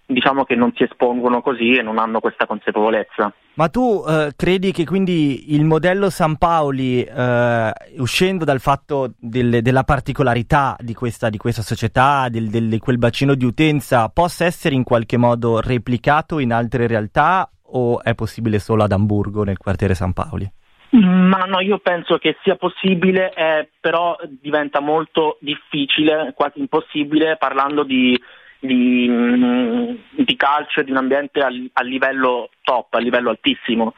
diciamo 0.07 0.45
che 0.45 0.55
non 0.55 0.73
si 0.75 0.83
espongono 0.83 1.41
così 1.41 1.77
e 1.77 1.83
non 1.83 1.99
hanno 1.99 2.21
questa 2.21 2.47
consapevolezza. 2.47 3.33
Ma 3.55 3.69
tu 3.69 4.05
eh, 4.07 4.33
credi 4.37 4.73
che 4.73 4.85
quindi 4.85 5.55
il 5.55 5.65
modello 5.65 6.11
San 6.11 6.37
Paoli, 6.37 7.03
eh, 7.03 7.73
uscendo 7.99 8.45
dal 8.45 8.61
fatto 8.61 9.15
del, 9.19 9.63
della 9.63 9.85
particolarità 9.85 10.77
di 10.81 10.95
questa, 10.95 11.31
di 11.31 11.39
questa 11.39 11.63
società, 11.63 12.29
del, 12.29 12.49
del, 12.49 12.69
di 12.69 12.79
quel 12.79 12.99
bacino 12.99 13.35
di 13.35 13.45
utenza, 13.45 14.09
possa 14.09 14.45
essere 14.45 14.75
in 14.75 14.83
qualche 14.83 15.17
modo 15.17 15.61
replicato 15.61 16.39
in 16.39 16.53
altre 16.53 16.87
realtà 16.87 17.49
o 17.77 18.03
è 18.03 18.15
possibile 18.15 18.59
solo 18.59 18.85
ad 18.85 18.93
Amburgo, 18.93 19.43
nel 19.45 19.59
quartiere 19.59 19.95
San 19.95 20.13
Paoli? 20.13 20.51
Ma 20.91 21.39
no, 21.39 21.61
io 21.61 21.79
penso 21.79 22.19
che 22.19 22.37
sia 22.43 22.55
possibile, 22.55 23.33
eh, 23.35 23.69
però 23.81 24.17
diventa 24.41 24.81
molto 24.81 25.39
difficile, 25.41 26.33
quasi 26.37 26.61
impossibile, 26.61 27.37
parlando 27.37 27.83
di 27.83 28.17
di, 28.65 29.07
mm, 29.09 29.95
di 30.11 30.37
calcio 30.37 30.81
e 30.81 30.85
di 30.85 30.91
un 30.91 30.97
ambiente 30.97 31.41
a, 31.41 31.51
a, 31.73 31.83
livello 31.83 32.51
top, 32.63 32.95
a 32.95 32.99
livello 32.99 33.31
altissimo, 33.31 33.95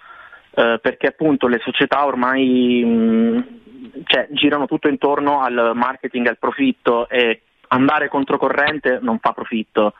eh, 0.54 0.78
perché 0.80 1.08
appunto 1.08 1.46
le 1.46 1.60
società 1.62 2.04
ormai 2.04 2.82
mh, 2.84 2.88
mm, 2.88 3.40
cioè, 4.04 4.26
girano 4.30 4.66
tutto 4.66 4.88
intorno 4.88 5.42
al 5.42 5.72
marketing, 5.74 6.26
al 6.26 6.38
profitto 6.38 7.08
e 7.08 7.42
andare 7.68 8.08
controcorrente 8.08 8.98
non 9.00 9.18
fa 9.18 9.32
profitto. 9.32 9.94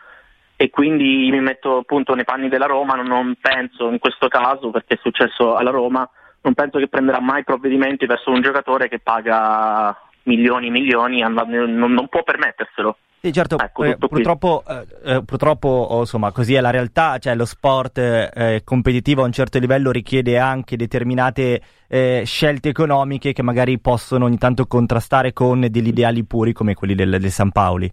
E 0.58 0.70
quindi 0.70 1.28
mi 1.30 1.40
metto 1.40 1.78
appunto 1.78 2.14
nei 2.14 2.24
panni 2.24 2.48
della 2.48 2.66
Roma, 2.66 2.94
non 2.94 3.36
penso 3.40 3.90
in 3.90 3.98
questo 3.98 4.28
caso, 4.28 4.70
perché 4.70 4.94
è 4.94 4.98
successo 5.02 5.54
alla 5.54 5.70
Roma, 5.70 6.08
non 6.40 6.54
penso 6.54 6.78
che 6.78 6.88
prenderà 6.88 7.20
mai 7.20 7.44
provvedimenti 7.44 8.06
verso 8.06 8.30
un 8.30 8.40
giocatore 8.40 8.88
che 8.88 8.98
paga 8.98 9.94
milioni 10.26 10.68
e 10.68 10.70
milioni, 10.70 11.20
non, 11.20 11.92
non 11.92 12.08
può 12.08 12.22
permetterselo. 12.22 12.96
Sì, 13.26 13.32
certo, 13.32 13.58
ecco, 13.58 13.82
eh, 13.82 13.96
purtroppo, 13.96 14.62
eh, 14.68 15.14
eh, 15.14 15.22
purtroppo 15.24 15.68
oh, 15.68 16.00
insomma, 16.00 16.30
così 16.30 16.54
è 16.54 16.60
la 16.60 16.70
realtà, 16.70 17.18
cioè 17.18 17.34
lo 17.34 17.44
sport 17.44 17.98
eh, 17.98 18.60
competitivo 18.62 19.22
a 19.22 19.24
un 19.24 19.32
certo 19.32 19.58
livello 19.58 19.90
richiede 19.90 20.38
anche 20.38 20.76
determinate 20.76 21.60
eh, 21.88 22.22
scelte 22.24 22.68
economiche 22.68 23.32
che 23.32 23.42
magari 23.42 23.80
possono 23.80 24.26
ogni 24.26 24.38
tanto 24.38 24.66
contrastare 24.66 25.32
con 25.32 25.60
degli 25.60 25.88
ideali 25.88 26.24
puri 26.24 26.52
come 26.52 26.74
quelli 26.74 26.94
del, 26.94 27.18
del 27.18 27.30
San 27.30 27.50
Paoli. 27.50 27.92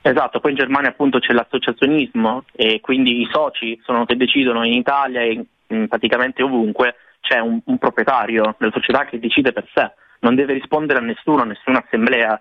Esatto, 0.00 0.38
poi 0.38 0.52
in 0.52 0.58
Germania 0.58 0.90
appunto 0.90 1.18
c'è 1.18 1.32
l'associazionismo 1.32 2.44
e 2.52 2.80
quindi 2.80 3.20
i 3.20 3.28
soci 3.32 3.80
sono 3.82 4.04
che 4.04 4.16
decidono 4.16 4.64
in 4.64 4.74
Italia 4.74 5.22
e 5.22 5.32
in, 5.32 5.44
in 5.68 5.88
praticamente 5.88 6.42
ovunque 6.42 6.94
c'è 7.20 7.40
un, 7.40 7.60
un 7.64 7.78
proprietario 7.78 8.54
della 8.58 8.72
società 8.72 9.06
che 9.06 9.18
decide 9.18 9.52
per 9.52 9.66
sé, 9.74 9.90
non 10.20 10.34
deve 10.34 10.52
rispondere 10.54 10.98
a 10.98 11.02
nessuno, 11.02 11.42
a 11.42 11.46
nessuna 11.46 11.82
assemblea 11.84 12.40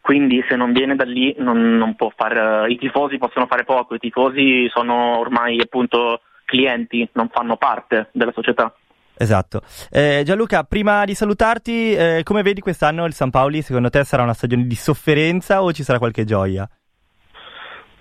quindi 0.00 0.42
se 0.48 0.56
non 0.56 0.72
viene 0.72 0.96
da 0.96 1.04
lì 1.04 1.34
non, 1.38 1.76
non 1.76 1.94
può 1.94 2.10
fare, 2.14 2.64
uh, 2.64 2.70
i 2.70 2.78
tifosi 2.78 3.18
possono 3.18 3.46
fare 3.46 3.64
poco, 3.64 3.94
i 3.94 3.98
tifosi 3.98 4.68
sono 4.70 5.18
ormai 5.18 5.60
appunto 5.60 6.22
clienti, 6.46 7.08
non 7.12 7.28
fanno 7.28 7.56
parte 7.56 8.08
della 8.12 8.32
società. 8.32 8.74
Esatto. 9.16 9.60
Eh, 9.90 10.22
Gianluca, 10.24 10.64
prima 10.64 11.04
di 11.04 11.14
salutarti, 11.14 11.92
eh, 11.92 12.20
come 12.24 12.42
vedi 12.42 12.62
quest'anno 12.62 13.04
il 13.04 13.12
San 13.12 13.28
Paoli? 13.28 13.60
Secondo 13.60 13.90
te 13.90 14.02
sarà 14.02 14.22
una 14.22 14.32
stagione 14.32 14.66
di 14.66 14.74
sofferenza 14.74 15.62
o 15.62 15.72
ci 15.72 15.82
sarà 15.82 15.98
qualche 15.98 16.24
gioia? 16.24 16.66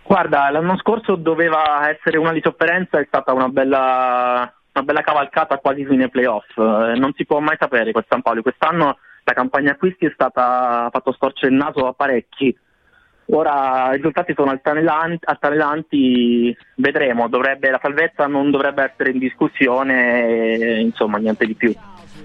Guarda, 0.01 0.49
l'anno 0.49 0.77
scorso 0.77 1.15
doveva 1.15 1.89
essere 1.89 2.17
una 2.17 2.31
di 2.31 2.39
sofferenza, 2.41 2.99
è 2.99 3.05
stata 3.05 3.33
una 3.33 3.49
bella, 3.49 4.51
una 4.73 4.83
bella 4.85 5.01
cavalcata 5.01 5.57
quasi 5.57 5.85
fine 5.85 6.07
playoff. 6.07 6.57
Eh, 6.57 6.97
non 6.97 7.11
si 7.15 7.25
può 7.25 7.39
mai 7.39 7.57
sapere 7.59 7.91
quel 7.91 8.05
San 8.07 8.21
Paoli. 8.21 8.41
Quest'anno 8.41 8.97
la 9.29 9.33
campagna 9.33 9.71
acquisti 9.71 10.05
è 10.05 10.11
stata 10.13 10.89
fatto 10.91 11.13
storcere 11.13 11.51
il 11.51 11.57
naso 11.57 11.87
a 11.87 11.93
parecchi. 11.93 12.55
Ora 13.31 13.89
i 13.91 13.97
risultati 13.97 14.33
sono 14.35 14.49
altalenanti, 14.49 16.57
vedremo, 16.77 17.27
dovrebbe, 17.27 17.69
la 17.69 17.79
salvezza 17.79 18.25
non 18.25 18.49
dovrebbe 18.49 18.91
essere 18.91 19.11
in 19.11 19.19
discussione, 19.19 20.57
e, 20.57 20.79
insomma 20.79 21.19
niente 21.19 21.45
di 21.45 21.53
più. 21.53 21.71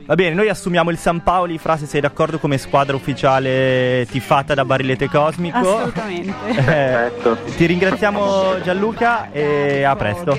Va 0.07 0.15
bene, 0.15 0.35
noi 0.35 0.49
assumiamo 0.49 0.91
il 0.91 0.97
San 0.97 1.23
Paoli, 1.23 1.59
Fra 1.59 1.77
se 1.77 1.85
sei 1.85 2.01
d'accordo 2.01 2.39
come 2.39 2.57
squadra 2.57 2.97
ufficiale 2.97 4.07
tifata 4.11 4.55
da 4.55 4.65
Barilete 4.65 5.09
Cosmico. 5.09 5.59
Assolutamente. 5.59 6.33
Eh, 6.75 7.13
ti 7.57 7.67
ringraziamo 7.67 8.61
Gianluca 8.63 9.31
e 9.31 9.83
a 9.83 9.95
presto. 9.97 10.37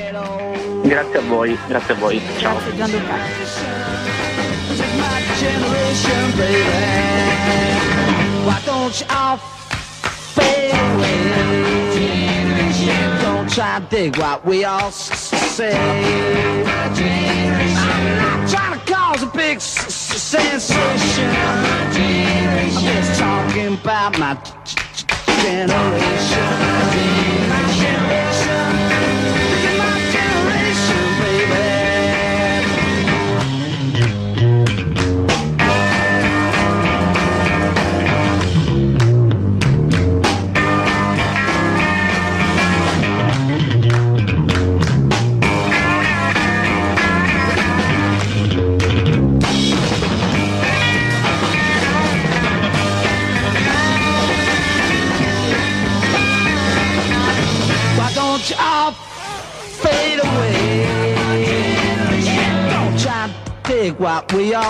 Grazie 0.84 1.20
a 1.20 1.22
voi, 1.22 1.58
grazie 1.68 1.94
a 1.94 1.98
voi. 1.98 2.20
Ciao. 2.38 2.54
Grazie 2.54 2.76
Gianluca. 2.76 3.75
Generation, 5.40 6.38
baby. 6.38 6.70
Why 8.46 8.62
don't 8.66 9.00
you 9.00 9.06
all 9.10 9.38
fade 9.38 10.74
away? 10.74 11.16
Don't 13.22 13.50
try 13.50 13.80
to 13.80 13.86
dig 13.90 14.18
what 14.18 14.46
we 14.46 14.64
all 14.64 14.92
say. 14.92 15.76
I'm 15.76 16.64
not 18.18 18.50
trying 18.50 18.80
to 18.80 18.86
cause 18.94 19.24
a 19.24 19.28
big 19.28 19.60
sensation. 19.60 21.26
I'm 21.46 22.72
just 22.72 23.20
talking 23.20 23.74
about 23.74 24.18
my 24.18 24.36
generation. 25.44 27.45
We 64.34 64.54
all. 64.54 64.64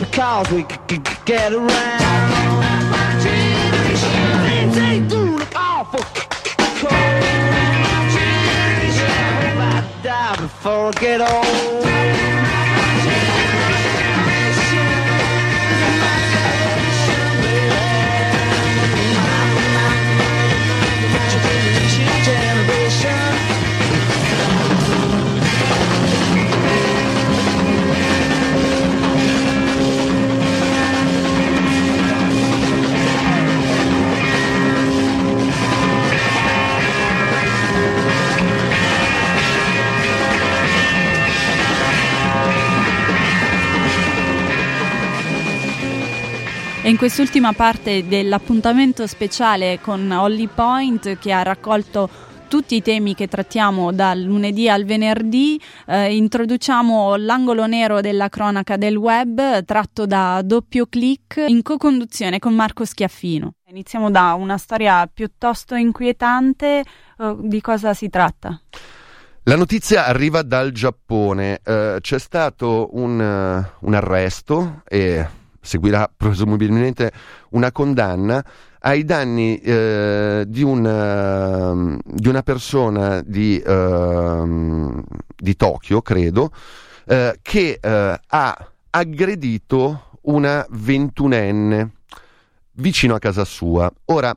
because 0.05 0.51
we 0.51 0.65
could 0.65 1.05
get 1.25 1.53
around. 1.53 1.69
My 2.91 3.11
generation, 3.23 4.73
they 4.73 5.01
do 5.09 5.39
look 5.39 5.55
awful 5.55 6.03
die 10.03 10.37
before 10.37 10.91
get 10.93 11.21
old. 11.21 12.02
Quest'ultima 47.03 47.53
parte 47.53 48.07
dell'appuntamento 48.07 49.09
speciale 49.09 49.81
con 49.81 50.09
Holly 50.09 50.47
Point 50.47 51.19
che 51.19 51.33
ha 51.33 51.43
raccolto 51.43 52.09
tutti 52.47 52.77
i 52.77 52.81
temi 52.81 53.17
che 53.17 53.27
trattiamo 53.27 53.91
dal 53.91 54.21
lunedì 54.21 54.69
al 54.69 54.85
venerdì, 54.85 55.61
eh, 55.89 56.15
introduciamo 56.15 57.17
l'angolo 57.17 57.67
nero 57.67 58.01
della 58.01 58.29
cronaca 58.29 58.77
del 58.77 58.95
web 58.95 59.65
tratto 59.65 60.07
da 60.07 60.43
doppio 60.45 60.87
clic 60.87 61.45
in 61.45 61.63
co-conduzione 61.63 62.39
con 62.39 62.55
Marco 62.55 62.85
Schiaffino. 62.85 63.55
Iniziamo 63.65 64.09
da 64.09 64.35
una 64.35 64.57
storia 64.57 65.05
piuttosto 65.13 65.75
inquietante, 65.75 66.85
eh, 67.19 67.37
di 67.41 67.61
cosa 67.61 67.95
si 67.95 68.11
tratta? 68.11 68.61
La 69.43 69.57
notizia 69.57 70.07
arriva 70.07 70.43
dal 70.43 70.71
Giappone, 70.71 71.63
eh, 71.65 71.97
c'è 72.01 72.19
stato 72.21 72.91
un, 72.93 73.21
eh, 73.21 73.73
un 73.81 73.95
arresto 73.95 74.83
e 74.87 75.41
seguirà 75.63 76.11
presumibilmente 76.15 77.13
una 77.51 77.73
condanna 77.73 78.45
ai 78.81 79.05
danni 79.05 79.59
eh, 79.59 80.45
di, 80.47 80.63
un, 80.63 80.85
eh, 80.85 81.99
di 82.05 82.29
una 82.29 82.43
persona 82.43 83.23
di, 83.25 83.63
ehm, 83.65 85.03
di 85.37 85.55
Tokyo, 85.57 86.03
credo, 86.03 86.51
eh, 87.07 87.39
che 87.41 87.79
eh, 87.81 88.21
ha 88.27 88.71
aggredito 88.91 90.19
una 90.23 90.67
ventunenne 90.71 91.91
vicino 92.73 93.15
a 93.15 93.19
casa 93.19 93.45
sua. 93.45 93.91
Ora, 94.07 94.37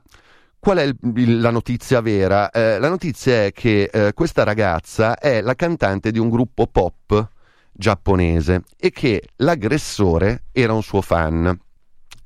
qual 0.58 0.78
è 0.78 0.82
il- 0.84 1.40
la 1.40 1.50
notizia 1.50 2.00
vera? 2.00 2.50
Eh, 2.50 2.78
la 2.78 2.88
notizia 2.88 3.44
è 3.44 3.52
che 3.52 3.90
eh, 3.92 4.12
questa 4.14 4.44
ragazza 4.44 5.18
è 5.18 5.40
la 5.40 5.54
cantante 5.54 6.10
di 6.10 6.18
un 6.18 6.28
gruppo 6.28 6.66
pop 6.66 7.28
giapponese 7.76 8.62
e 8.76 8.90
che 8.90 9.28
l'aggressore 9.36 10.44
era 10.52 10.72
un 10.72 10.82
suo 10.82 11.02
fan. 11.02 11.58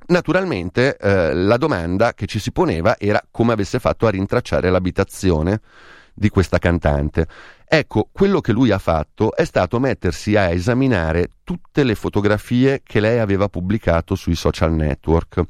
Naturalmente 0.06 0.96
eh, 0.96 1.34
la 1.34 1.56
domanda 1.56 2.14
che 2.14 2.26
ci 2.26 2.38
si 2.38 2.50
poneva 2.50 2.98
era 2.98 3.22
come 3.30 3.52
avesse 3.52 3.78
fatto 3.78 4.06
a 4.06 4.10
rintracciare 4.10 4.70
l'abitazione 4.70 5.60
di 6.12 6.28
questa 6.28 6.58
cantante. 6.58 7.26
Ecco, 7.64 8.08
quello 8.10 8.40
che 8.40 8.52
lui 8.52 8.72
ha 8.72 8.78
fatto 8.78 9.34
è 9.34 9.44
stato 9.44 9.78
mettersi 9.78 10.36
a 10.36 10.50
esaminare 10.50 11.28
tutte 11.44 11.84
le 11.84 11.94
fotografie 11.94 12.82
che 12.84 12.98
lei 12.98 13.20
aveva 13.20 13.48
pubblicato 13.48 14.16
sui 14.16 14.34
social 14.34 14.72
network 14.72 15.44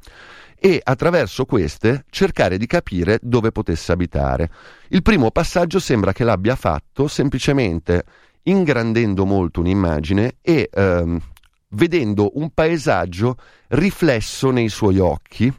e 0.62 0.78
attraverso 0.84 1.46
queste 1.46 2.04
cercare 2.10 2.58
di 2.58 2.66
capire 2.66 3.18
dove 3.22 3.50
potesse 3.50 3.92
abitare. 3.92 4.50
Il 4.88 5.00
primo 5.00 5.30
passaggio 5.30 5.78
sembra 5.78 6.12
che 6.12 6.24
l'abbia 6.24 6.54
fatto 6.54 7.08
semplicemente 7.08 8.04
ingrandendo 8.44 9.24
molto 9.26 9.60
un'immagine 9.60 10.36
e 10.40 10.68
ehm, 10.72 11.20
vedendo 11.70 12.30
un 12.34 12.50
paesaggio 12.50 13.36
riflesso 13.68 14.50
nei 14.50 14.68
suoi 14.68 14.98
occhi 14.98 15.52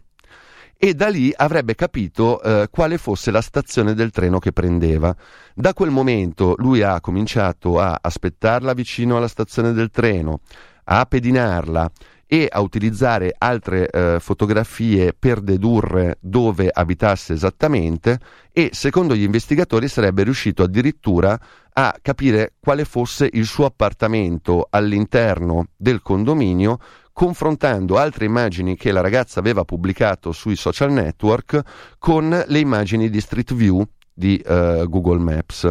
e 0.84 0.96
da 0.96 1.10
lì 1.10 1.32
avrebbe 1.36 1.76
capito 1.76 2.42
eh, 2.42 2.68
quale 2.72 2.98
fosse 2.98 3.30
la 3.30 3.42
stazione 3.42 3.94
del 3.94 4.10
treno 4.10 4.40
che 4.40 4.52
prendeva. 4.52 5.16
Da 5.54 5.76
quel 5.76 5.92
momento 5.92 6.56
lui 6.58 6.82
ha 6.82 7.00
cominciato 7.00 7.80
a 7.80 8.00
aspettarla 8.02 8.74
vicino 8.74 9.16
alla 9.16 9.28
stazione 9.28 9.74
del 9.74 9.92
treno, 9.92 10.40
a 10.86 11.06
pedinarla 11.06 11.92
e 12.34 12.48
a 12.50 12.62
utilizzare 12.62 13.36
altre 13.38 13.90
eh, 13.90 14.18
fotografie 14.22 15.12
per 15.12 15.42
dedurre 15.42 16.18
dove 16.22 16.70
abitasse 16.72 17.34
esattamente 17.34 18.22
e 18.54 18.70
secondo 18.72 19.14
gli 19.16 19.24
investigatori 19.24 19.90
sarebbe 19.90 20.24
riuscito 20.24 20.64
addirittura 20.64 21.38
a 21.74 21.94
capire 22.02 22.54
quale 22.58 22.86
fosse 22.86 23.30
il 23.34 23.46
suo 23.46 23.66
appartamento 23.66 24.66
all'interno 24.70 25.68
del 25.76 26.02
condominio 26.02 26.80
confrontando 27.12 27.98
altre 27.98 28.24
immagini 28.24 28.78
che 28.78 28.94
la 28.94 29.02
ragazza 29.02 29.42
aveva 29.42 29.66
pubblicato 29.66 30.32
sui 30.32 30.56
social 30.56 30.94
network 30.94 31.62
con 32.00 32.46
le 32.48 32.60
immagini 32.60 33.10
di 33.10 33.20
Street 33.20 33.54
View 33.54 33.86
di 34.14 34.38
eh, 34.38 34.86
Google 34.88 35.20
Maps. 35.20 35.70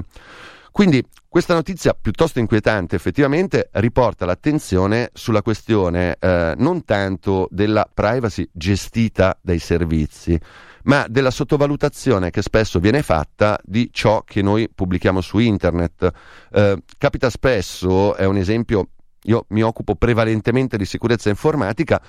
Quindi 0.71 1.03
questa 1.31 1.55
notizia 1.55 1.95
piuttosto 1.95 2.41
inquietante 2.41 2.97
effettivamente 2.97 3.69
riporta 3.75 4.27
l'attenzione 4.27 5.11
sulla 5.13 5.43
questione 5.43 6.17
eh, 6.19 6.55
non 6.57 6.85
tanto 6.85 7.47
della 7.53 7.89
privacy 7.95 8.49
gestita 8.53 9.39
dai 9.41 9.61
servizi, 9.61 10.37
ma 10.83 11.07
della 11.09 11.31
sottovalutazione 11.31 12.31
che 12.31 12.43
spesso 12.43 12.81
viene 12.81 13.03
fatta 13.03 13.61
di 13.63 13.91
ciò 13.93 14.25
che 14.25 14.43
noi 14.43 14.69
pubblichiamo 14.69 15.21
su 15.21 15.39
internet. 15.39 16.11
Eh, 16.51 16.83
capita 16.99 17.31
spesso, 17.31 18.17
è 18.17 18.25
un 18.25 18.37
esempio, 18.37 18.89
io 19.23 19.45
mi 19.51 19.63
occupo 19.63 19.95
prevalentemente 19.95 20.77
di 20.77 20.85
sicurezza 20.85 21.29
informatica, 21.29 22.03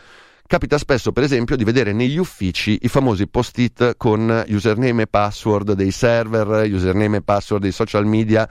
Capita 0.47 0.77
spesso, 0.77 1.11
per 1.11 1.23
esempio, 1.23 1.55
di 1.55 1.63
vedere 1.63 1.93
negli 1.93 2.17
uffici 2.17 2.79
i 2.81 2.87
famosi 2.87 3.27
post-it 3.27 3.95
con 3.97 4.43
username 4.47 5.03
e 5.03 5.07
password 5.07 5.73
dei 5.73 5.91
server, 5.91 6.69
username 6.69 7.17
e 7.17 7.21
password 7.21 7.63
dei 7.63 7.71
social 7.71 8.05
media 8.05 8.47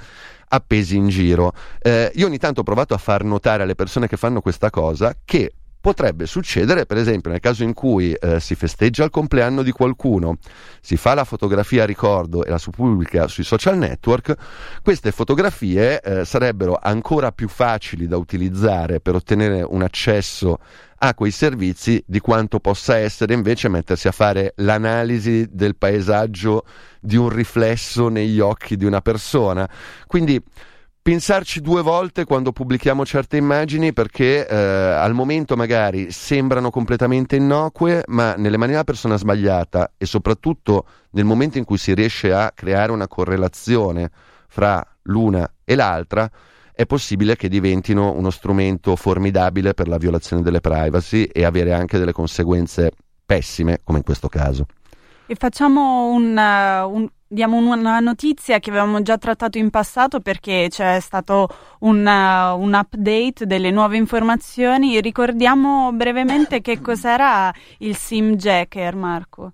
appesi 0.48 0.96
in 0.96 1.08
giro. 1.08 1.52
Eh, 1.80 2.10
io 2.14 2.26
ogni 2.26 2.38
tanto 2.38 2.60
ho 2.60 2.64
provato 2.64 2.94
a 2.94 2.98
far 2.98 3.22
notare 3.24 3.62
alle 3.62 3.74
persone 3.74 4.08
che 4.08 4.16
fanno 4.16 4.40
questa 4.40 4.70
cosa 4.70 5.14
che 5.24 5.52
potrebbe 5.80 6.26
succedere, 6.26 6.84
per 6.84 6.98
esempio, 6.98 7.30
nel 7.30 7.40
caso 7.40 7.64
in 7.64 7.72
cui 7.72 8.12
eh, 8.12 8.38
si 8.38 8.54
festeggia 8.54 9.04
il 9.04 9.10
compleanno 9.10 9.62
di 9.62 9.72
qualcuno, 9.72 10.36
si 10.80 10.96
fa 10.96 11.14
la 11.14 11.24
fotografia 11.24 11.84
a 11.84 11.86
ricordo 11.86 12.44
e 12.44 12.50
la 12.50 12.58
si 12.58 12.70
pubblica 12.70 13.26
sui 13.28 13.44
social 13.44 13.78
network, 13.78 14.34
queste 14.82 15.10
fotografie 15.10 16.00
eh, 16.00 16.24
sarebbero 16.24 16.78
ancora 16.80 17.32
più 17.32 17.48
facili 17.48 18.06
da 18.06 18.18
utilizzare 18.18 19.00
per 19.00 19.14
ottenere 19.14 19.62
un 19.62 19.82
accesso 19.82 20.58
a 21.02 21.14
quei 21.14 21.30
servizi 21.30 22.02
di 22.06 22.20
quanto 22.20 22.60
possa 22.60 22.96
essere 22.96 23.32
invece 23.32 23.68
mettersi 23.68 24.06
a 24.08 24.12
fare 24.12 24.52
l'analisi 24.56 25.46
del 25.50 25.76
paesaggio 25.76 26.64
di 27.00 27.16
un 27.16 27.30
riflesso 27.30 28.08
negli 28.08 28.38
occhi 28.38 28.76
di 28.76 28.84
una 28.84 29.00
persona. 29.00 29.68
Quindi 30.06 30.42
pensarci 31.00 31.62
due 31.62 31.80
volte 31.80 32.24
quando 32.24 32.52
pubblichiamo 32.52 33.06
certe 33.06 33.38
immagini 33.38 33.94
perché 33.94 34.46
eh, 34.46 34.54
al 34.54 35.14
momento 35.14 35.56
magari 35.56 36.12
sembrano 36.12 36.68
completamente 36.68 37.36
innocue, 37.36 38.02
ma 38.08 38.34
nelle 38.34 38.58
mani 38.58 38.72
della 38.72 38.84
persona 38.84 39.16
sbagliata 39.16 39.92
e 39.96 40.04
soprattutto 40.04 40.84
nel 41.12 41.24
momento 41.24 41.56
in 41.56 41.64
cui 41.64 41.78
si 41.78 41.94
riesce 41.94 42.30
a 42.30 42.52
creare 42.54 42.92
una 42.92 43.08
correlazione 43.08 44.10
fra 44.48 44.86
l'una 45.04 45.50
e 45.64 45.74
l'altra, 45.74 46.30
è 46.80 46.86
possibile 46.86 47.36
che 47.36 47.50
diventino 47.50 48.10
uno 48.12 48.30
strumento 48.30 48.96
formidabile 48.96 49.74
per 49.74 49.86
la 49.86 49.98
violazione 49.98 50.40
delle 50.40 50.60
privacy 50.60 51.24
e 51.24 51.44
avere 51.44 51.74
anche 51.74 51.98
delle 51.98 52.12
conseguenze 52.12 52.92
pessime, 53.26 53.80
come 53.84 53.98
in 53.98 54.04
questo 54.04 54.28
caso. 54.28 54.64
E 55.26 55.34
facciamo 55.34 56.06
un, 56.06 56.34
uh, 56.34 56.90
un- 56.90 57.08
Diamo 57.32 57.58
una 57.58 58.00
notizia 58.00 58.58
che 58.58 58.70
avevamo 58.70 59.02
già 59.02 59.16
trattato 59.16 59.56
in 59.56 59.70
passato 59.70 60.18
perché 60.18 60.66
c'è 60.68 60.98
stato 60.98 61.48
un, 61.80 61.98
uh, 61.98 62.60
un, 62.60 62.72
update 62.72 63.46
delle 63.46 63.70
nuove 63.70 63.96
informazioni. 63.96 65.00
Ricordiamo 65.00 65.92
brevemente 65.92 66.60
che 66.60 66.80
cos'era 66.80 67.54
il 67.78 67.94
SimJacker, 67.94 68.96
Marco. 68.96 69.52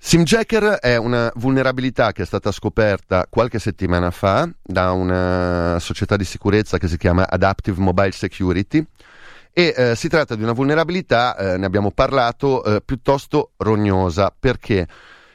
SimJacker 0.00 0.78
è 0.78 0.96
una 0.96 1.30
vulnerabilità 1.34 2.12
che 2.12 2.22
è 2.22 2.24
stata 2.24 2.52
scoperta 2.52 3.26
qualche 3.28 3.58
settimana 3.58 4.10
fa 4.12 4.48
da 4.62 4.92
una 4.92 5.78
società 5.80 6.16
di 6.16 6.24
sicurezza 6.24 6.78
che 6.78 6.86
si 6.86 6.96
chiama 6.96 7.28
Adaptive 7.28 7.80
Mobile 7.80 8.12
Security 8.12 8.82
e 9.52 9.74
eh, 9.76 9.96
si 9.96 10.08
tratta 10.08 10.36
di 10.36 10.44
una 10.44 10.52
vulnerabilità, 10.52 11.36
eh, 11.36 11.58
ne 11.58 11.66
abbiamo 11.66 11.90
parlato, 11.90 12.62
eh, 12.62 12.80
piuttosto 12.80 13.54
rognosa. 13.56 14.32
Perché? 14.38 14.86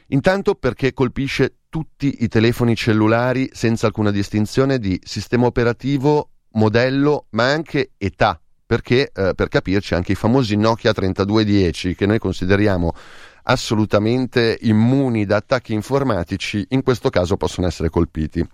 Intanto 0.08 0.56
perché 0.56 0.94
colpisce 0.94 1.58
tutti 1.68 2.24
i 2.24 2.30
telefoni 2.30 2.74
cellulari 2.74 3.50
senza 3.52 3.88
alcuna 3.88 4.12
distinzione 4.12 4.80
di 4.80 4.98
sistema 5.04 5.46
operativo, 5.46 6.30
modello, 6.52 7.26
ma 7.32 7.52
anche 7.52 7.92
età. 7.98 8.40
Perché, 8.66 9.12
eh, 9.14 9.34
per 9.36 9.50
capirci, 9.50 9.94
anche 9.94 10.14
i 10.14 10.16
famosi 10.16 10.56
Nokia 10.56 10.94
3210 10.94 11.94
che 11.94 12.06
noi 12.06 12.18
consideriamo 12.18 12.94
assolutamente 13.44 14.58
immuni 14.62 15.26
da 15.26 15.38
attacchi 15.38 15.74
informatici, 15.74 16.66
in 16.70 16.84
questo 16.84 17.10
caso 17.10 17.38
possono 17.38 17.68
essere 17.68 17.90
colpiti. 17.90 18.46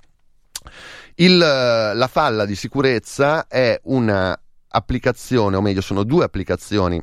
Il, 1.15 1.38
la 1.38 2.10
falla 2.12 2.45
di 2.45 2.56
sicurezza 2.56 3.47
è 3.47 3.80
una 3.84 4.39
applicazione, 4.69 5.56
o 5.56 5.62
meglio 5.62 5.82
sono 5.82 6.04
due 6.04 6.23
applicazioni 6.23 7.02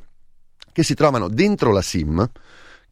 che 0.73 0.83
si 0.83 0.95
trovano 0.95 1.29
dentro 1.29 1.73
la 1.73 1.83
SIM, 1.83 2.29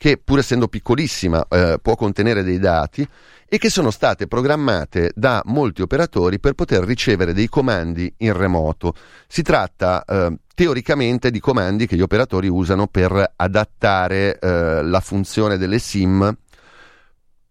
che 0.04 0.20
pur 0.22 0.40
essendo 0.40 0.68
piccolissima 0.68 1.46
eh, 1.48 1.78
può 1.80 1.96
contenere 1.96 2.42
dei 2.42 2.58
dati 2.58 3.08
e 3.48 3.56
che 3.56 3.70
sono 3.70 3.90
state 3.90 4.26
programmate 4.26 5.12
da 5.14 5.40
molti 5.46 5.80
operatori 5.80 6.38
per 6.38 6.52
poter 6.52 6.84
ricevere 6.84 7.32
dei 7.32 7.48
comandi 7.48 8.12
in 8.18 8.34
remoto. 8.34 8.92
Si 9.26 9.40
tratta 9.40 10.04
eh, 10.04 10.36
teoricamente 10.54 11.30
di 11.30 11.40
comandi 11.40 11.86
che 11.86 11.96
gli 11.96 12.02
operatori 12.02 12.48
usano 12.48 12.86
per 12.86 13.32
adattare 13.34 14.38
eh, 14.38 14.82
la 14.82 15.00
funzione 15.00 15.56
delle 15.56 15.78
SIM 15.78 16.36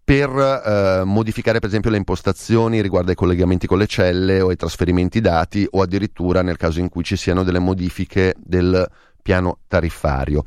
per 0.03 0.29
eh, 0.29 1.01
modificare 1.05 1.57
per 1.57 1.69
esempio 1.69 1.89
le 1.89 1.97
impostazioni 1.97 2.81
riguardo 2.81 3.09
ai 3.09 3.15
collegamenti 3.15 3.65
con 3.65 3.79
le 3.79 3.87
celle 3.87 4.41
o 4.41 4.49
ai 4.49 4.57
trasferimenti 4.57 5.21
dati 5.21 5.65
o 5.71 5.81
addirittura 5.81 6.43
nel 6.43 6.57
caso 6.57 6.79
in 6.79 6.89
cui 6.89 7.03
ci 7.03 7.15
siano 7.15 7.41
delle 7.41 7.57
modifiche 7.57 8.35
del 8.37 8.87
piano 9.23 9.62
tariffario. 9.67 10.43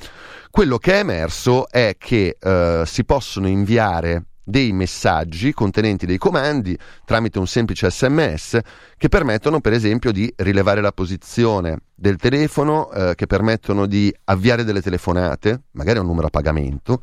Quello 0.50 0.78
che 0.78 0.92
è 0.92 0.98
emerso 0.98 1.68
è 1.68 1.96
che 1.98 2.36
eh, 2.38 2.82
si 2.86 3.04
possono 3.04 3.48
inviare 3.48 4.26
dei 4.48 4.72
messaggi 4.72 5.52
contenenti 5.52 6.06
dei 6.06 6.18
comandi 6.18 6.78
tramite 7.04 7.40
un 7.40 7.48
semplice 7.48 7.90
sms 7.90 8.60
che 8.96 9.08
permettono 9.08 9.60
per 9.60 9.72
esempio 9.72 10.12
di 10.12 10.32
rilevare 10.36 10.80
la 10.80 10.92
posizione 10.92 11.80
del 11.92 12.16
telefono, 12.16 12.92
eh, 12.92 13.14
che 13.16 13.26
permettono 13.26 13.86
di 13.86 14.14
avviare 14.24 14.62
delle 14.62 14.82
telefonate, 14.82 15.62
magari 15.72 15.98
un 15.98 16.06
numero 16.06 16.28
a 16.28 16.30
pagamento, 16.30 17.02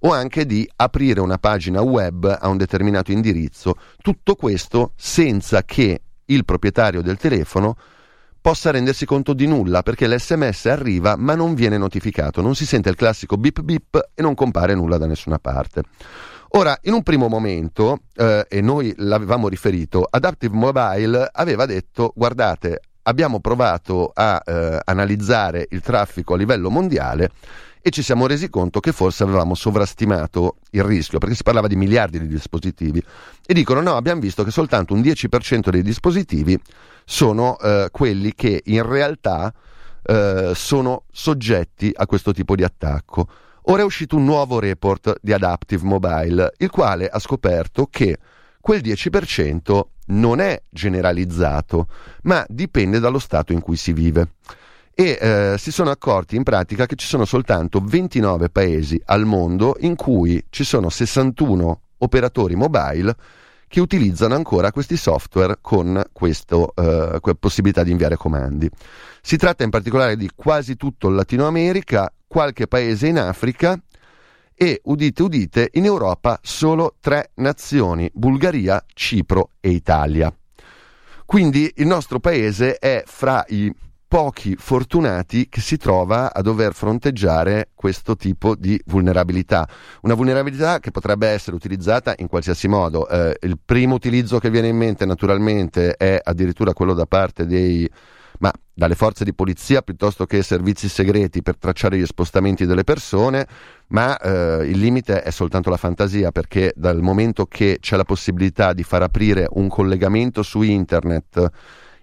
o 0.00 0.12
anche 0.12 0.46
di 0.46 0.68
aprire 0.76 1.20
una 1.20 1.38
pagina 1.38 1.80
web 1.80 2.38
a 2.40 2.48
un 2.48 2.56
determinato 2.56 3.12
indirizzo. 3.12 3.76
Tutto 4.02 4.34
questo 4.34 4.92
senza 4.96 5.62
che 5.62 6.00
il 6.24 6.44
proprietario 6.44 7.02
del 7.02 7.18
telefono 7.18 7.76
possa 8.40 8.70
rendersi 8.70 9.04
conto 9.04 9.32
di 9.32 9.46
nulla 9.46 9.82
perché 9.82 10.08
l'SMS 10.08 10.66
arriva 10.66 11.16
ma 11.16 11.34
non 11.34 11.54
viene 11.54 11.78
notificato, 11.78 12.40
non 12.40 12.54
si 12.54 12.66
sente 12.66 12.88
il 12.88 12.96
classico 12.96 13.36
bip 13.36 13.60
bip 13.60 14.10
e 14.14 14.22
non 14.22 14.34
compare 14.34 14.74
nulla 14.74 14.98
da 14.98 15.06
nessuna 15.06 15.38
parte. 15.38 15.82
Ora, 16.54 16.76
in 16.82 16.94
un 16.94 17.04
primo 17.04 17.28
momento, 17.28 18.00
eh, 18.16 18.44
e 18.48 18.60
noi 18.60 18.92
l'avevamo 18.96 19.46
riferito, 19.46 20.04
Adaptive 20.08 20.56
Mobile 20.56 21.28
aveva 21.32 21.64
detto 21.64 22.12
guardate, 22.16 22.80
abbiamo 23.02 23.38
provato 23.38 24.10
a 24.12 24.42
eh, 24.44 24.80
analizzare 24.84 25.66
il 25.70 25.80
traffico 25.80 26.34
a 26.34 26.36
livello 26.36 26.68
mondiale 26.68 27.30
e 27.82 27.90
ci 27.90 28.02
siamo 28.02 28.26
resi 28.26 28.50
conto 28.50 28.80
che 28.80 28.92
forse 28.92 29.22
avevamo 29.22 29.54
sovrastimato 29.54 30.56
il 30.70 30.82
rischio, 30.82 31.18
perché 31.18 31.34
si 31.34 31.42
parlava 31.42 31.66
di 31.66 31.76
miliardi 31.76 32.18
di 32.18 32.26
dispositivi. 32.26 33.02
E 33.46 33.54
dicono 33.54 33.80
no, 33.80 33.96
abbiamo 33.96 34.20
visto 34.20 34.44
che 34.44 34.50
soltanto 34.50 34.92
un 34.92 35.00
10% 35.00 35.70
dei 35.70 35.82
dispositivi 35.82 36.60
sono 37.04 37.58
eh, 37.58 37.88
quelli 37.90 38.34
che 38.34 38.62
in 38.64 38.86
realtà 38.86 39.52
eh, 40.02 40.52
sono 40.54 41.04
soggetti 41.10 41.92
a 41.94 42.06
questo 42.06 42.32
tipo 42.32 42.54
di 42.54 42.64
attacco. 42.64 43.28
Ora 43.64 43.82
è 43.82 43.84
uscito 43.84 44.16
un 44.16 44.24
nuovo 44.24 44.58
report 44.58 45.16
di 45.20 45.32
Adaptive 45.32 45.84
Mobile, 45.84 46.52
il 46.58 46.70
quale 46.70 47.06
ha 47.08 47.18
scoperto 47.18 47.86
che 47.86 48.18
quel 48.60 48.80
10% 48.80 49.80
non 50.06 50.40
è 50.40 50.60
generalizzato, 50.68 51.86
ma 52.22 52.44
dipende 52.48 52.98
dallo 52.98 53.18
stato 53.18 53.52
in 53.52 53.60
cui 53.60 53.76
si 53.76 53.92
vive. 53.92 54.32
E 54.92 55.18
eh, 55.20 55.54
si 55.58 55.70
sono 55.70 55.90
accorti 55.90 56.36
in 56.36 56.42
pratica 56.42 56.86
che 56.86 56.96
ci 56.96 57.06
sono 57.06 57.24
soltanto 57.24 57.80
29 57.80 58.50
paesi 58.50 59.00
al 59.06 59.24
mondo 59.24 59.76
in 59.80 59.94
cui 59.94 60.44
ci 60.50 60.64
sono 60.64 60.90
61 60.90 61.80
operatori 61.98 62.54
mobile 62.54 63.14
che 63.70 63.78
utilizzano 63.78 64.34
ancora 64.34 64.72
questi 64.72 64.96
software 64.96 65.58
con 65.60 66.02
questa 66.12 66.56
eh, 66.74 67.20
possibilità 67.38 67.84
di 67.84 67.92
inviare 67.92 68.16
comandi. 68.16 68.68
Si 69.22 69.36
tratta 69.36 69.62
in 69.62 69.70
particolare 69.70 70.16
di 70.16 70.28
quasi 70.34 70.74
tutto 70.74 71.06
il 71.06 71.14
Latino 71.14 71.46
America, 71.46 72.12
qualche 72.26 72.66
paese 72.66 73.06
in 73.06 73.16
Africa 73.16 73.80
e, 74.52 74.80
udite 74.82 75.22
udite, 75.22 75.68
in 75.74 75.84
Europa 75.84 76.40
solo 76.42 76.96
tre 76.98 77.30
nazioni, 77.34 78.10
Bulgaria, 78.12 78.84
Cipro 78.92 79.50
e 79.60 79.70
Italia. 79.70 80.34
Quindi 81.24 81.72
il 81.76 81.86
nostro 81.86 82.18
paese 82.18 82.74
è 82.74 83.04
fra 83.06 83.44
i 83.50 83.72
pochi 84.10 84.56
fortunati 84.58 85.48
che 85.48 85.60
si 85.60 85.76
trova 85.76 86.34
a 86.34 86.42
dover 86.42 86.74
fronteggiare 86.74 87.68
questo 87.76 88.16
tipo 88.16 88.56
di 88.56 88.76
vulnerabilità. 88.86 89.68
Una 90.02 90.14
vulnerabilità 90.14 90.80
che 90.80 90.90
potrebbe 90.90 91.28
essere 91.28 91.54
utilizzata 91.54 92.14
in 92.16 92.26
qualsiasi 92.26 92.66
modo. 92.66 93.08
Eh, 93.08 93.36
il 93.42 93.56
primo 93.64 93.94
utilizzo 93.94 94.40
che 94.40 94.50
viene 94.50 94.66
in 94.66 94.76
mente 94.76 95.06
naturalmente 95.06 95.94
è 95.94 96.18
addirittura 96.20 96.72
quello 96.72 96.92
da 96.92 97.06
parte 97.06 97.46
dei 97.46 97.88
ma 98.40 98.52
dalle 98.72 98.96
forze 98.96 99.22
di 99.22 99.32
polizia 99.32 99.82
piuttosto 99.82 100.26
che 100.26 100.42
servizi 100.42 100.88
segreti 100.88 101.40
per 101.42 101.56
tracciare 101.56 101.96
gli 101.96 102.06
spostamenti 102.06 102.66
delle 102.66 102.82
persone, 102.82 103.46
ma 103.88 104.18
eh, 104.18 104.66
il 104.66 104.78
limite 104.78 105.22
è 105.22 105.30
soltanto 105.30 105.70
la 105.70 105.76
fantasia 105.76 106.32
perché 106.32 106.72
dal 106.74 107.00
momento 107.00 107.46
che 107.46 107.76
c'è 107.78 107.96
la 107.96 108.04
possibilità 108.04 108.72
di 108.72 108.82
far 108.82 109.02
aprire 109.02 109.46
un 109.52 109.68
collegamento 109.68 110.42
su 110.42 110.62
internet 110.62 111.48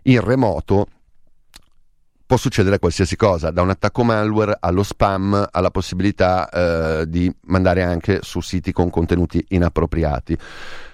in 0.04 0.22
remoto, 0.22 0.88
può 2.28 2.36
succedere 2.36 2.78
qualsiasi 2.78 3.16
cosa, 3.16 3.52
da 3.52 3.62
un 3.62 3.70
attacco 3.70 4.04
malware 4.04 4.58
allo 4.60 4.84
spam 4.84 5.48
alla 5.50 5.72
possibilità 5.72 6.50
eh, 6.50 7.10
di 7.10 7.34
mandare 7.46 7.84
anche 7.84 8.20
su 8.22 8.42
siti 8.42 8.74
con 8.74 8.90
contenuti 8.90 9.44
inappropriati. 9.50 10.38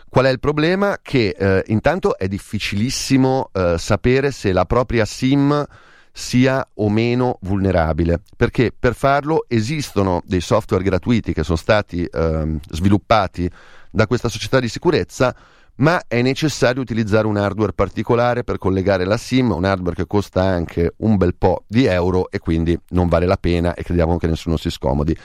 Qual 0.07 0.25
è 0.25 0.29
il 0.29 0.39
problema? 0.39 0.99
Che 1.01 1.35
eh, 1.35 1.63
intanto 1.67 2.19
è 2.19 2.27
difficilissimo 2.27 3.49
eh, 3.51 3.75
sapere 3.79 4.29
se 4.29 4.53
la 4.53 4.65
propria 4.65 5.05
SIM 5.05 5.65
sia 6.11 6.63
o 6.75 6.87
meno 6.89 7.39
vulnerabile, 7.41 8.21
perché 8.37 8.71
per 8.77 8.93
farlo 8.93 9.45
esistono 9.47 10.21
dei 10.23 10.41
software 10.41 10.83
gratuiti 10.83 11.33
che 11.33 11.43
sono 11.43 11.57
stati 11.57 12.05
ehm, 12.05 12.59
sviluppati 12.69 13.49
da 13.89 14.05
questa 14.05 14.29
società 14.29 14.59
di 14.59 14.69
sicurezza 14.69 15.35
ma 15.75 16.03
è 16.07 16.21
necessario 16.21 16.81
utilizzare 16.81 17.25
un 17.25 17.37
hardware 17.37 17.73
particolare 17.73 18.43
per 18.43 18.57
collegare 18.57 19.05
la 19.05 19.17
SIM, 19.17 19.51
un 19.51 19.65
hardware 19.65 19.95
che 19.95 20.07
costa 20.07 20.43
anche 20.43 20.93
un 20.97 21.17
bel 21.17 21.35
po' 21.35 21.63
di 21.67 21.85
euro 21.85 22.29
e 22.29 22.39
quindi 22.39 22.77
non 22.89 23.07
vale 23.07 23.25
la 23.25 23.37
pena 23.37 23.73
e 23.73 23.83
crediamo 23.83 24.17
che 24.17 24.27
nessuno 24.27 24.57
si 24.57 24.69
scomodi. 24.69 25.17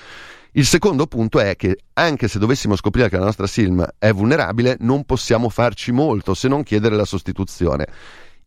Il 0.53 0.65
secondo 0.65 1.07
punto 1.07 1.41
è 1.41 1.57
che 1.57 1.77
anche 1.93 2.27
se 2.27 2.39
dovessimo 2.39 2.75
scoprire 2.75 3.11
che 3.11 3.19
la 3.19 3.27
nostra 3.27 3.47
SIM 3.47 3.87
è 3.99 4.13
vulnerabile, 4.13 4.77
non 4.81 5.05
possiamo 5.05 5.51
farci 5.51 5.93
molto 5.93 6.33
se 6.33 6.49
non 6.49 6.63
chiedere 6.63 6.97
la 6.97 7.05
sostituzione. 7.05 7.87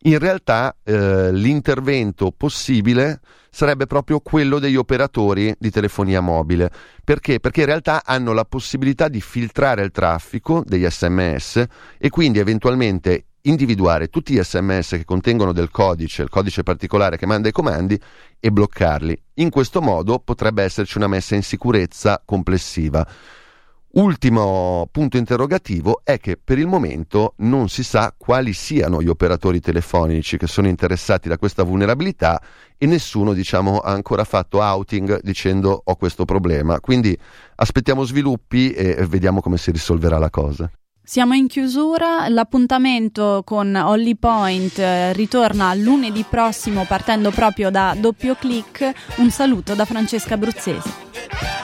In 0.04 0.18
realtà 0.18 0.74
eh, 0.82 1.32
l'intervento 1.32 2.32
possibile 2.36 3.20
sarebbe 3.50 3.86
proprio 3.86 4.18
quello 4.18 4.58
degli 4.58 4.74
operatori 4.74 5.54
di 5.58 5.70
telefonia 5.70 6.20
mobile. 6.20 6.70
Perché? 7.04 7.38
Perché 7.38 7.60
in 7.60 7.66
realtà 7.66 8.02
hanno 8.04 8.32
la 8.32 8.44
possibilità 8.44 9.08
di 9.08 9.20
filtrare 9.20 9.82
il 9.82 9.92
traffico 9.92 10.64
degli 10.66 10.88
sms 10.88 11.64
e 11.98 12.08
quindi 12.08 12.40
eventualmente 12.40 13.26
individuare 13.42 14.08
tutti 14.08 14.34
gli 14.34 14.42
sms 14.42 14.90
che 14.90 15.04
contengono 15.04 15.52
del 15.52 15.70
codice, 15.70 16.22
il 16.22 16.30
codice 16.30 16.62
particolare 16.62 17.16
che 17.16 17.26
manda 17.26 17.48
i 17.48 17.52
comandi 17.52 18.00
e 18.40 18.50
bloccarli. 18.50 19.22
In 19.34 19.50
questo 19.50 19.80
modo 19.80 20.18
potrebbe 20.18 20.64
esserci 20.64 20.96
una 20.98 21.08
messa 21.08 21.36
in 21.36 21.42
sicurezza 21.42 22.20
complessiva. 22.24 23.06
Ultimo 23.94 24.88
punto 24.90 25.18
interrogativo 25.18 26.00
è 26.02 26.18
che 26.18 26.38
per 26.42 26.58
il 26.58 26.66
momento 26.66 27.34
non 27.38 27.68
si 27.68 27.82
sa 27.82 28.14
quali 28.16 28.54
siano 28.54 29.02
gli 29.02 29.08
operatori 29.08 29.60
telefonici 29.60 30.38
che 30.38 30.46
sono 30.46 30.66
interessati 30.66 31.28
da 31.28 31.36
questa 31.36 31.62
vulnerabilità 31.62 32.40
e 32.78 32.86
nessuno 32.86 33.34
diciamo, 33.34 33.80
ha 33.80 33.92
ancora 33.92 34.24
fatto 34.24 34.60
outing 34.60 35.20
dicendo 35.20 35.82
ho 35.84 35.96
questo 35.96 36.24
problema. 36.24 36.80
Quindi 36.80 37.14
aspettiamo 37.56 38.04
sviluppi 38.04 38.72
e 38.72 39.04
vediamo 39.06 39.42
come 39.42 39.58
si 39.58 39.70
risolverà 39.70 40.16
la 40.16 40.30
cosa. 40.30 40.70
Siamo 41.04 41.34
in 41.34 41.46
chiusura, 41.46 42.28
l'appuntamento 42.30 43.42
con 43.44 43.74
Holly 43.74 44.16
Point 44.16 44.78
eh, 44.78 45.12
ritorna 45.12 45.74
lunedì 45.74 46.24
prossimo 46.26 46.86
partendo 46.86 47.30
proprio 47.30 47.70
da 47.70 47.94
doppio 47.98 48.36
clic. 48.36 48.90
Un 49.16 49.30
saluto 49.30 49.74
da 49.74 49.84
Francesca 49.84 50.38
Bruzzese. 50.38 51.61